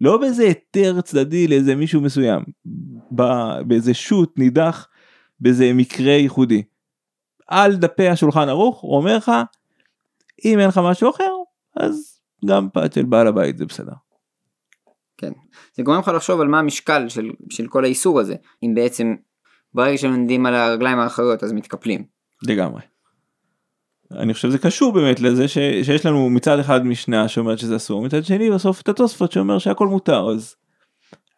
לא 0.00 0.18
באיזה 0.18 0.42
היתר 0.42 1.00
צדדי 1.00 1.48
לאיזה 1.48 1.74
מישהו 1.74 2.00
מסוים 2.00 2.42
באיזה 3.66 3.94
שוט 3.94 4.38
נידח 4.38 4.88
באיזה 5.40 5.72
מקרה 5.74 6.12
ייחודי. 6.12 6.62
על 7.46 7.76
דפי 7.76 8.08
השולחן 8.08 8.48
ערוך 8.48 8.80
הוא 8.80 8.96
אומר 8.96 9.16
לך 9.16 9.32
אם 10.44 10.58
אין 10.58 10.68
לך 10.68 10.80
משהו 10.84 11.10
אחר 11.10 11.32
אז 11.76 12.20
גם 12.46 12.68
פת 12.72 12.92
של 12.92 13.04
בעל 13.04 13.26
הבית 13.26 13.58
זה 13.58 13.66
בסדר. 13.66 13.92
כן. 15.18 15.32
זה 15.74 15.82
גורם 15.82 15.98
לך 15.98 16.08
לחשוב 16.08 16.40
על 16.40 16.48
מה 16.48 16.58
המשקל 16.58 17.08
של, 17.08 17.30
של 17.50 17.66
כל 17.66 17.84
האיסור 17.84 18.20
הזה 18.20 18.34
אם 18.62 18.74
בעצם 18.74 19.14
ברגע 19.74 20.08
עומדים 20.08 20.46
על 20.46 20.54
הרגליים 20.54 20.98
האחריות 20.98 21.44
אז 21.44 21.52
מתקפלים. 21.52 22.04
לגמרי. 22.42 22.82
אני 24.10 24.34
חושב 24.34 24.48
שזה 24.48 24.58
קשור 24.58 24.92
באמת 24.92 25.20
לזה 25.20 25.48
ש, 25.48 25.54
שיש 25.82 26.06
לנו 26.06 26.30
מצד 26.30 26.58
אחד 26.58 26.86
משנה 26.86 27.28
שאומרת 27.28 27.58
שזה 27.58 27.76
אסור 27.76 28.02
מצד 28.02 28.24
שני 28.24 28.50
בסוף 28.50 28.80
את 28.80 28.88
התוספות 28.88 29.32
שאומר 29.32 29.58
שהכל 29.58 29.88
מותר 29.88 30.30
אז 30.30 30.54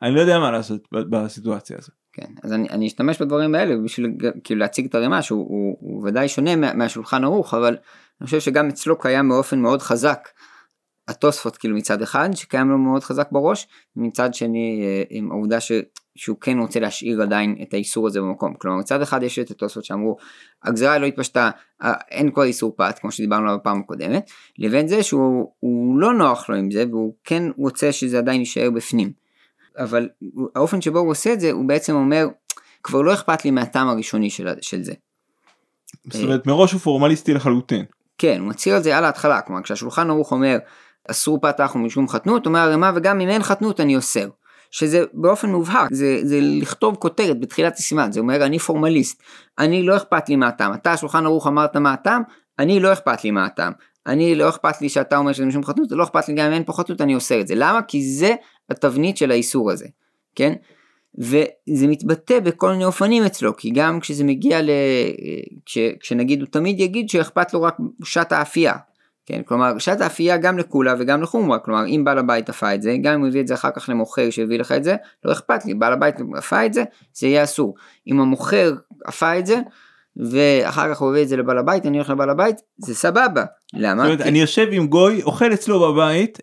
אני 0.03 0.15
לא 0.15 0.21
יודע 0.21 0.39
מה 0.39 0.51
לעשות 0.51 0.89
בסיטואציה 0.91 1.77
הזאת. 1.79 1.95
כן, 2.13 2.33
אז 2.43 2.53
אני, 2.53 2.69
אני 2.71 2.87
אשתמש 2.87 3.23
בדברים 3.23 3.55
האלה 3.55 3.75
בשביל 3.85 4.11
כאילו 4.45 4.61
להציג 4.61 4.87
את 4.87 4.95
הרימה 4.95 5.23
שהוא 5.23 5.47
הוא, 5.49 5.77
הוא 5.81 6.09
ודאי 6.09 6.29
שונה 6.29 6.57
מה, 6.57 6.75
מהשולחן 6.75 7.25
ערוך 7.25 7.55
אבל 7.55 7.77
אני 8.21 8.27
חושב 8.27 8.41
שגם 8.41 8.69
אצלו 8.69 8.99
קיים 8.99 9.29
באופן 9.29 9.59
מאוד 9.59 9.83
חזק 9.83 10.29
התוספות 11.09 11.57
כאילו 11.57 11.77
מצד 11.77 12.03
אחד 12.03 12.31
שקיים 12.35 12.69
לו 12.69 12.79
מאוד 12.79 13.05
חזק 13.05 13.29
בראש 13.33 13.69
מצד 13.97 14.35
שני 14.35 14.83
אה, 14.85 15.03
עם 15.11 15.31
העובדה 15.31 15.61
ש, 15.61 15.73
שהוא 16.17 16.37
כן 16.41 16.59
רוצה 16.59 16.81
להשאיר 16.81 17.23
עדיין 17.23 17.57
את 17.63 17.75
האיסור 17.75 18.07
הזה 18.07 18.21
במקום 18.21 18.55
כלומר 18.55 18.79
מצד 18.79 19.03
אחד 19.03 19.23
יש 19.23 19.39
את 19.39 19.51
התוספות 19.51 19.85
שאמרו 19.85 20.17
הגזרה 20.63 20.99
לא 20.99 21.07
התפשטה 21.07 21.51
אה, 21.83 21.93
אין 22.11 22.31
כבר 22.31 22.43
איסור 22.43 22.75
פת 22.77 22.99
כמו 23.01 23.13
שדיברנו 23.13 23.47
עליו 23.47 23.59
בפעם 23.59 23.81
הקודמת 23.81 24.31
לבין 24.59 24.89
זה 24.89 25.03
שהוא 25.03 25.53
הוא 25.61 25.99
לא 25.99 26.15
נוח 26.15 26.49
לו 26.51 26.57
עם 26.57 26.71
זה 26.71 26.85
והוא 26.91 27.15
כן 27.25 27.43
רוצה 27.57 27.93
שזה 27.93 28.19
עדיין 28.19 28.41
יישאר 28.41 28.71
בפנים. 28.71 29.13
אבל 29.79 30.09
האופן 30.57 30.81
שבו 30.81 30.99
הוא 30.99 31.11
עושה 31.11 31.33
את 31.33 31.41
זה 31.41 31.51
הוא 31.51 31.69
בעצם 31.69 31.95
אומר 31.95 32.29
כבר 32.83 33.03
לא 33.03 33.15
אכפת 33.15 33.45
לי 33.45 33.51
מהטעם 33.51 33.89
הראשוני 33.89 34.31
של, 34.31 34.49
של 34.61 34.83
זה. 34.83 34.93
זאת 36.13 36.23
אומרת 36.25 36.47
מראש 36.47 36.73
הוא 36.73 36.81
פורמליסטי 36.81 37.35
לחלוטין. 37.35 37.85
כן 38.19 38.41
הוא 38.41 38.49
מצהיר 38.49 38.75
על 38.75 38.83
זה 38.83 38.97
על 38.97 39.05
ההתחלה 39.05 39.41
כלומר 39.41 39.63
כשהשולחן 39.63 40.11
ערוך 40.11 40.33
אומר 40.33 40.59
אסור 41.11 41.41
פתח 41.41 41.73
ומשום 41.75 42.09
חתנות 42.09 42.47
אומר 42.47 42.59
הרמ"א 42.59 42.93
וגם 42.95 43.21
אם 43.21 43.29
אין 43.29 43.43
חתנות 43.43 43.81
אני 43.81 43.97
אוסר. 43.97 44.29
שזה 44.71 45.05
באופן 45.13 45.49
מובהק 45.49 45.89
זה, 45.93 46.21
זה 46.23 46.39
לכתוב 46.41 46.97
כותרת 46.97 47.41
בתחילת 47.41 47.77
הסימן 47.77 48.13
זה 48.13 48.21
אומר 48.21 48.47
אני 48.47 48.59
פורמליסט 48.59 49.23
אני 49.59 49.83
לא 49.83 49.97
אכפת 49.97 50.29
לי 50.29 50.37
מהטעם 50.37 50.75
אתה 50.75 50.93
השולחן 50.93 51.25
ערוך 51.25 51.47
אמרת 51.47 51.77
מה 51.77 51.93
הטעם 51.93 52.23
אני 52.59 52.81
לא 52.81 52.93
אכפת 52.93 53.25
לי 53.25 53.31
מה 53.31 53.45
הטעם 53.45 53.73
אני 54.07 54.35
לא 54.35 54.49
אכפת 54.49 54.81
לי 54.81 54.89
שאתה 54.89 55.17
אומר 55.17 55.33
שזה 55.33 55.47
משום 55.47 55.65
חתנות 55.65 55.89
לא 55.91 56.05
אכפת 56.05 56.29
לי 56.29 56.35
גם 56.35 56.47
אם 56.47 56.53
אין 56.53 56.65
פה 56.65 56.73
חתנות 56.73 57.01
אני 57.01 57.15
אוסר 57.15 57.41
את 57.41 57.49
זה. 57.49 57.55
למה? 57.55 57.83
כי 57.83 58.03
זה 58.03 58.35
התבנית 58.71 59.17
של 59.17 59.31
האיסור 59.31 59.71
הזה 59.71 59.87
כן? 60.35 60.53
וזה 61.19 61.87
מתבטא 61.87 62.41
בכל 62.41 62.71
מיני 62.73 62.85
אופנים 62.85 63.25
אצלו 63.25 63.57
כי 63.57 63.71
גם 63.71 64.01
כשזה 64.01 64.25
מגיע 64.25 64.63
ל... 64.63 64.71
כש... 65.67 65.79
כשנגיד 66.01 66.41
הוא 66.41 66.49
תמיד 66.51 66.81
יגיד 66.81 67.09
שאכפת 67.09 67.55
לו 67.55 67.63
רק 67.63 67.77
שעת 68.05 68.33
האפייה 68.33 68.75
כן, 69.29 69.43
כלומר 69.47 69.79
שעת 69.79 70.01
האפייה 70.01 70.37
גם 70.37 70.59
לקולה 70.59 70.95
וגם 70.99 71.23
לחומרה, 71.23 71.59
כלומר 71.59 71.87
אם 71.87 72.03
בעל 72.05 72.19
הבית 72.19 72.49
אפה 72.49 72.75
את 72.75 72.83
זה, 72.83 72.97
גם 73.03 73.15
אם 73.15 73.21
הוא 73.21 73.29
הביא 73.29 73.41
את 73.41 73.47
זה 73.47 73.55
אחר 73.55 73.71
כך 73.71 73.89
למוכר 73.89 74.31
שהביא 74.31 74.59
לך 74.59 74.73
את 74.73 74.85
זה, 74.85 74.97
לא 75.25 75.33
אכפת 75.33 75.65
לי, 75.65 75.75
בעל 75.75 75.93
הבית 75.93 76.15
אפה 76.39 76.67
את 76.67 76.75
זה, 76.75 76.85
זה 77.15 77.27
יהיה 77.27 77.45
אסור. 77.45 77.75
אם 78.07 78.21
המוכר 78.21 78.75
אפה 79.09 79.39
את 79.39 79.47
זה, 79.47 79.61
ואחר 80.17 80.95
כך 80.95 81.01
הוא 81.01 81.11
הביא 81.11 81.23
את 81.23 81.29
זה 81.29 81.37
לבעל 81.37 81.59
הבית, 81.59 81.87
אני 81.87 81.97
הולך 81.97 82.11
לבעל 82.11 82.31
הבית, 82.31 82.57
זה 82.79 82.95
סבבה. 82.95 83.45
למה? 83.75 84.03
זאת 84.03 84.07
אומרת, 84.07 84.23
כי- 84.23 84.29
אני 84.29 84.41
יושב 84.41 84.67
עם 84.73 84.87
גוי 84.87 85.23
אוכל 85.23 85.53
אצלו 85.53 85.93
בבית 85.93 86.39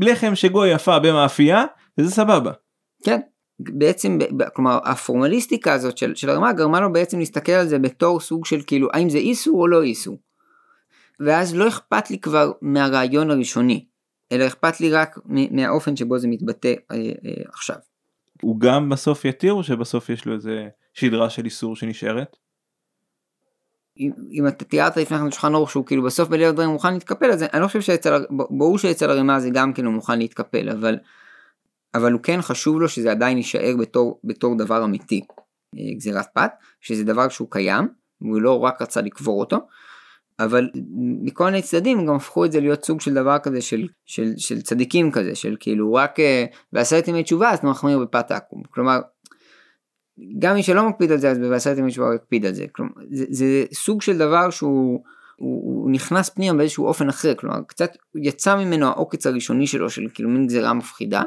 לחם 0.00 0.34
שגוי 0.34 0.72
יפה 0.72 0.98
במאפייה 0.98 1.64
וזה 1.98 2.10
סבבה. 2.10 2.52
כן. 3.04 3.20
בעצם, 3.60 4.18
כלומר 4.54 4.78
הפורמליסטיקה 4.84 5.72
הזאת 5.72 5.98
של, 5.98 6.14
של 6.14 6.30
הרמה 6.30 6.52
גרמה 6.52 6.80
לו 6.80 6.92
בעצם 6.92 7.18
להסתכל 7.18 7.52
על 7.52 7.68
זה 7.68 7.78
בתור 7.78 8.20
סוג 8.20 8.46
של 8.46 8.60
כאילו 8.66 8.88
האם 8.92 9.10
זה 9.10 9.18
איסור 9.18 9.60
או 9.60 9.68
לא 9.68 9.82
איסור. 9.82 10.18
ואז 11.20 11.54
לא 11.54 11.68
אכפת 11.68 12.10
לי 12.10 12.18
כבר 12.18 12.52
מהרעיון 12.62 13.30
הראשוני, 13.30 13.86
אלא 14.32 14.46
אכפת 14.46 14.80
לי 14.80 14.90
רק 14.90 15.18
מהאופן 15.50 15.96
שבו 15.96 16.18
זה 16.18 16.28
מתבטא 16.28 16.74
אה, 16.90 16.96
אה, 16.96 17.42
עכשיו. 17.48 17.76
הוא 18.42 18.60
גם 18.60 18.88
בסוף 18.88 19.24
יתיר 19.24 19.52
או 19.52 19.64
שבסוף 19.64 20.10
יש 20.10 20.26
לו 20.26 20.34
איזה 20.34 20.68
שדרה 20.94 21.30
של 21.30 21.44
איסור 21.44 21.76
שנשארת? 21.76 22.36
אם, 23.98 24.10
אם 24.30 24.46
אתה 24.48 24.64
תיארת 24.64 24.96
לפני 24.96 25.18
כן 25.18 25.30
שולחן 25.30 25.54
ערוך 25.54 25.70
שהוא 25.70 25.86
כאילו 25.86 26.02
בסוף 26.02 26.28
בליל 26.28 26.48
הדברים 26.48 26.70
מוכן 26.70 26.94
להתקפל 26.94 27.30
אז 27.30 27.42
אני 27.42 27.62
לא 27.62 27.66
חושב 27.66 27.80
שאצל 27.80 28.24
ברור 28.30 28.78
שאצל 28.78 29.10
הרימה 29.10 29.40
זה 29.40 29.50
גם 29.50 29.72
כן 29.72 29.84
הוא 29.84 29.94
מוכן 29.94 30.18
להתקפל 30.18 30.70
אבל 30.70 30.98
אבל 31.94 32.12
הוא 32.12 32.20
כן 32.22 32.42
חשוב 32.42 32.80
לו 32.80 32.88
שזה 32.88 33.10
עדיין 33.10 33.36
יישאר 33.36 33.74
בתור 33.80 34.20
בתור 34.24 34.56
דבר 34.58 34.84
אמיתי 34.84 35.20
אה, 35.78 35.94
גזירת 35.96 36.26
פת 36.34 36.50
שזה 36.80 37.04
דבר 37.04 37.28
שהוא 37.28 37.50
קיים 37.50 37.88
והוא 38.20 38.40
לא 38.40 38.58
רק 38.58 38.82
רצה 38.82 39.00
לקבור 39.00 39.40
אותו 39.40 39.58
אבל 40.40 40.70
מכל 41.22 41.44
מיני 41.44 41.62
צדדים 41.62 42.06
גם 42.06 42.14
הפכו 42.14 42.44
את 42.44 42.52
זה 42.52 42.60
להיות 42.60 42.84
סוג 42.84 43.00
של 43.00 43.14
דבר 43.14 43.38
כזה 43.38 43.60
של, 43.60 43.88
של, 44.06 44.32
של 44.36 44.62
צדיקים 44.62 45.12
כזה 45.12 45.34
של 45.34 45.56
כאילו 45.60 45.94
רק 45.94 46.20
אה, 46.20 46.44
בעשרת 46.72 47.08
ימי 47.08 47.22
תשובה 47.22 47.50
אז 47.50 47.58
אתה 47.58 47.66
מחמיר 47.66 47.98
בפת 47.98 48.30
עכו"ם 48.30 48.62
כלומר 48.70 49.00
גם 50.38 50.54
מי 50.54 50.62
שלא 50.62 50.88
מקפיד 50.88 51.12
על 51.12 51.18
זה 51.18 51.30
אז 51.30 51.38
בעשרת 51.38 51.78
ימי 51.78 51.90
תשובה 51.90 52.06
הוא 52.06 52.14
יקפיד 52.14 52.46
על 52.46 52.54
זה. 52.54 52.64
כלומר 52.72 52.92
זה, 53.10 53.24
זה 53.28 53.64
סוג 53.74 54.02
של 54.02 54.18
דבר 54.18 54.50
שהוא 54.50 55.02
הוא, 55.36 55.82
הוא 55.82 55.90
נכנס 55.90 56.28
פנימה 56.28 56.58
באיזשהו 56.58 56.86
אופן 56.86 57.08
אחר. 57.08 57.34
כלומר 57.34 57.62
קצת 57.66 57.96
יצא 58.14 58.56
ממנו 58.56 58.86
העוקץ 58.86 59.26
הראשוני 59.26 59.66
שלו 59.66 59.90
של 59.90 60.08
כאילו 60.14 60.30
מין 60.30 60.46
גזירה 60.46 60.72
מפחידה. 60.72 61.22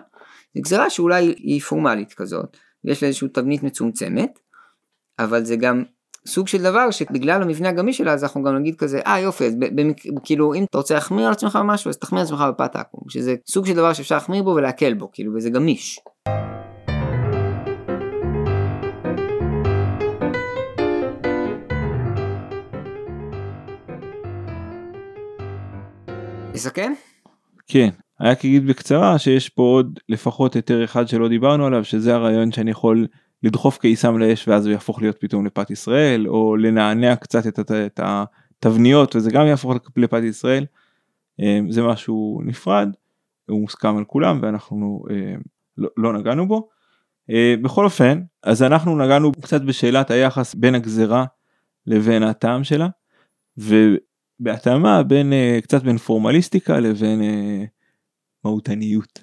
זו 0.56 0.62
גזירה 0.62 0.90
שאולי 0.90 1.34
היא 1.38 1.62
פורמלית 1.62 2.14
כזאת 2.14 2.58
ויש 2.86 3.04
לה 3.04 3.08
איזושהי 3.08 3.28
תבנית 3.30 3.64
מצומצמת 3.64 4.40
אבל 5.20 5.46
זה 5.46 5.56
גם 5.56 5.84
סוג 6.28 6.48
של 6.48 6.64
דבר 6.64 6.92
שבגלל 6.92 7.42
המבנה 7.42 7.70
הגמיש 7.70 7.98
שלה 7.98 8.14
אז 8.14 8.24
אנחנו 8.24 8.44
גם 8.44 8.56
נגיד 8.56 8.76
כזה 8.76 9.00
אה 9.08 9.20
יופי 9.20 9.46
אז 9.46 9.56
במק... 9.56 9.98
כאילו 10.24 10.54
אם 10.54 10.64
אתה 10.64 10.78
רוצה 10.78 10.94
להחמיר 10.94 11.26
על 11.26 11.32
עצמך 11.32 11.60
משהו 11.66 11.90
אז 11.90 11.98
תחמיר 11.98 12.22
על 12.22 12.26
עצמך 12.28 12.44
בפת 12.50 12.76
עכו"ם 12.76 13.10
שזה 13.10 13.36
סוג 13.48 13.66
של 13.66 13.74
דבר 13.74 13.94
שאפשר 13.94 14.16
להחמיר 14.16 14.44
בו 14.44 14.50
ולהקל 14.50 14.94
בו 14.94 15.10
כאילו 15.14 15.34
וזה 15.36 15.50
גמיש. 15.50 16.00
נסכם? 26.54 26.94
כן, 27.68 27.90
רק 28.22 28.46
אגיד 28.46 28.68
בקצרה 28.68 29.20
שיש 29.20 29.50
פה 29.50 29.62
עוד 29.62 30.00
לפחות 30.10 30.56
היתר 30.56 30.84
אחד 30.84 31.08
שלא 31.08 31.28
דיברנו 31.28 31.66
עליו 31.66 31.84
שזה 31.84 32.16
הרעיון 32.16 32.52
שאני 32.52 32.72
יכול 32.72 33.08
לדחוף 33.44 33.78
קיסם 33.78 34.18
לאש 34.18 34.48
ואז 34.48 34.66
הוא 34.66 34.72
יהפוך 34.72 35.02
להיות 35.02 35.18
פתאום 35.20 35.46
לפת 35.46 35.72
ישראל 35.72 36.28
או 36.28 36.56
לנענע 36.56 37.16
קצת 37.16 37.60
את, 37.60 38.00
התבניות 38.04 39.16
וזה 39.16 39.32
גם 39.32 39.48
יהפוך 39.48 39.74
לפת 39.98 40.22
ישראל. 40.24 40.66
אה, 41.42 41.60
זה 41.70 41.84
משהו 41.84 42.42
נפרד, 42.46 42.90
הוא 43.50 43.62
מוסכם 43.62 43.98
על 43.98 44.06
כולם 44.06 44.40
ואנחנו 44.42 45.04
אה, 45.10 45.36
לא, 45.78 45.90
לא 45.98 46.14
נגענו 46.14 46.48
בו. 46.48 46.70
אה, 47.30 47.56
בכל 47.62 47.86
אופן 47.86 48.22
אז 48.44 48.64
אנחנו 48.64 48.98
נגענו 48.98 49.32
קצת 49.32 49.62
בשאלת 49.62 50.12
היחס 50.12 50.56
בין 50.56 50.76
הגזרה 50.76 51.26
לבין 51.88 52.24
הטעם 52.24 52.64
שלה. 52.64 52.88
בהתאמה 54.40 55.04
בין 55.04 55.34
uh, 55.34 55.62
קצת 55.62 55.84
בין 55.84 55.98
פורמליסטיקה 55.98 56.80
לבין 56.80 57.22
uh, 57.22 57.68
מהותניות. 58.44 59.20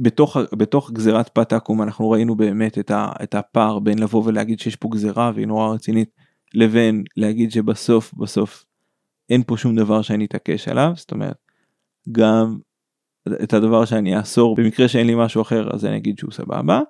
בתוך, 0.00 0.36
בתוך 0.52 0.90
גזירת 0.90 1.28
פת 1.28 1.52
עקום 1.52 1.82
אנחנו 1.82 2.10
ראינו 2.10 2.36
באמת 2.36 2.78
את, 2.78 2.90
ה, 2.90 3.12
את 3.22 3.34
הפער 3.34 3.78
בין 3.78 3.98
לבוא 3.98 4.22
ולהגיד 4.24 4.60
שיש 4.60 4.76
פה 4.76 4.88
גזירה 4.92 5.32
והיא 5.34 5.46
נורא 5.46 5.74
רצינית 5.74 6.10
לבין 6.54 7.04
להגיד 7.16 7.52
שבסוף 7.52 8.14
בסוף 8.14 8.64
אין 9.30 9.42
פה 9.46 9.56
שום 9.56 9.76
דבר 9.76 10.02
שאני 10.02 10.24
אתעקש 10.24 10.68
עליו 10.68 10.92
זאת 10.96 11.12
אומרת 11.12 11.36
גם 12.12 12.58
את 13.42 13.52
הדבר 13.52 13.84
שאני 13.84 14.18
אאסור 14.18 14.56
במקרה 14.56 14.88
שאין 14.88 15.06
לי 15.06 15.14
משהו 15.16 15.42
אחר 15.42 15.68
אז 15.74 15.84
אני 15.84 15.96
אגיד 15.96 16.18
שהוא 16.18 16.32
סבבה. 16.32 16.80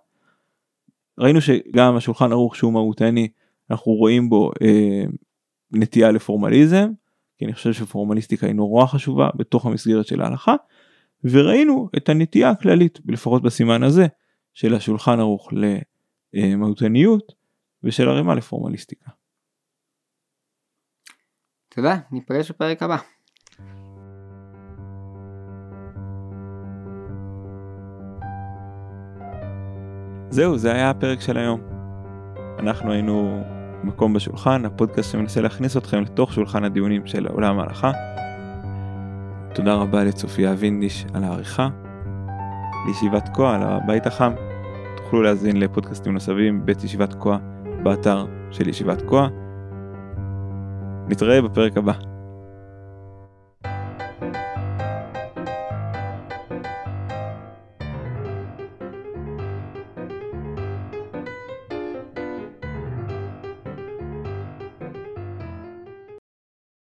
ראינו 1.19 1.41
שגם 1.41 1.97
השולחן 1.97 2.33
ערוך 2.33 2.57
שהוא 2.57 2.73
מהותני 2.73 3.29
אנחנו 3.71 3.93
רואים 3.93 4.29
בו 4.29 4.51
אה, 4.63 5.05
נטייה 5.73 6.11
לפורמליזם, 6.11 6.91
כי 7.39 7.45
אני 7.45 7.53
חושב 7.53 7.73
שפורמליסטיקה 7.73 8.47
היא 8.47 8.55
נורא 8.55 8.87
חשובה 8.87 9.29
בתוך 9.35 9.67
המסגרת 9.67 10.07
של 10.07 10.21
ההלכה, 10.21 10.55
וראינו 11.25 11.89
את 11.97 12.09
הנטייה 12.09 12.51
הכללית, 12.51 12.99
לפחות 13.09 13.43
בסימן 13.43 13.83
הזה, 13.83 14.07
של 14.55 14.75
השולחן 14.75 15.21
ערוך 15.21 15.49
למהותניות 16.35 17.33
ושל 17.83 18.09
הרימה 18.09 18.35
לפורמליסטיקה. 18.35 19.11
תודה, 21.69 21.97
ניפגש 22.13 22.51
בפרק 22.51 22.83
הבא. 22.83 22.97
זהו, 30.31 30.59
זה 30.59 30.73
היה 30.73 30.91
הפרק 30.91 31.21
של 31.21 31.37
היום. 31.37 31.61
אנחנו 32.59 32.93
היינו 32.93 33.43
מקום 33.85 34.15
בשולחן, 34.15 34.65
הפודקאסט 34.65 35.13
שמנסה 35.13 35.41
להכניס 35.41 35.77
אתכם 35.77 36.03
לתוך 36.03 36.33
שולחן 36.33 36.65
הדיונים 36.65 37.07
של 37.07 37.27
עולם 37.27 37.59
ההלכה. 37.59 37.93
תודה 39.55 39.75
רבה 39.75 40.05
לצופיה 40.05 40.55
וינדיש 40.59 41.07
על 41.15 41.25
העריכה, 41.25 41.69
לישיבת 42.87 43.29
כה 43.35 43.55
על 43.55 43.63
הבית 43.63 44.07
החם. 44.07 44.33
תוכלו 44.97 45.23
להאזין 45.23 45.57
לפודקאסטים 45.57 46.13
נוספים 46.13 46.67
בית 46.67 46.85
ישיבת 46.85 47.15
כה 47.21 47.39
באתר 47.83 48.27
של 48.51 48.69
ישיבת 48.69 49.03
כה. 49.11 49.29
נתראה 51.09 51.43
בפרק 51.43 51.77
הבא. 51.77 52.10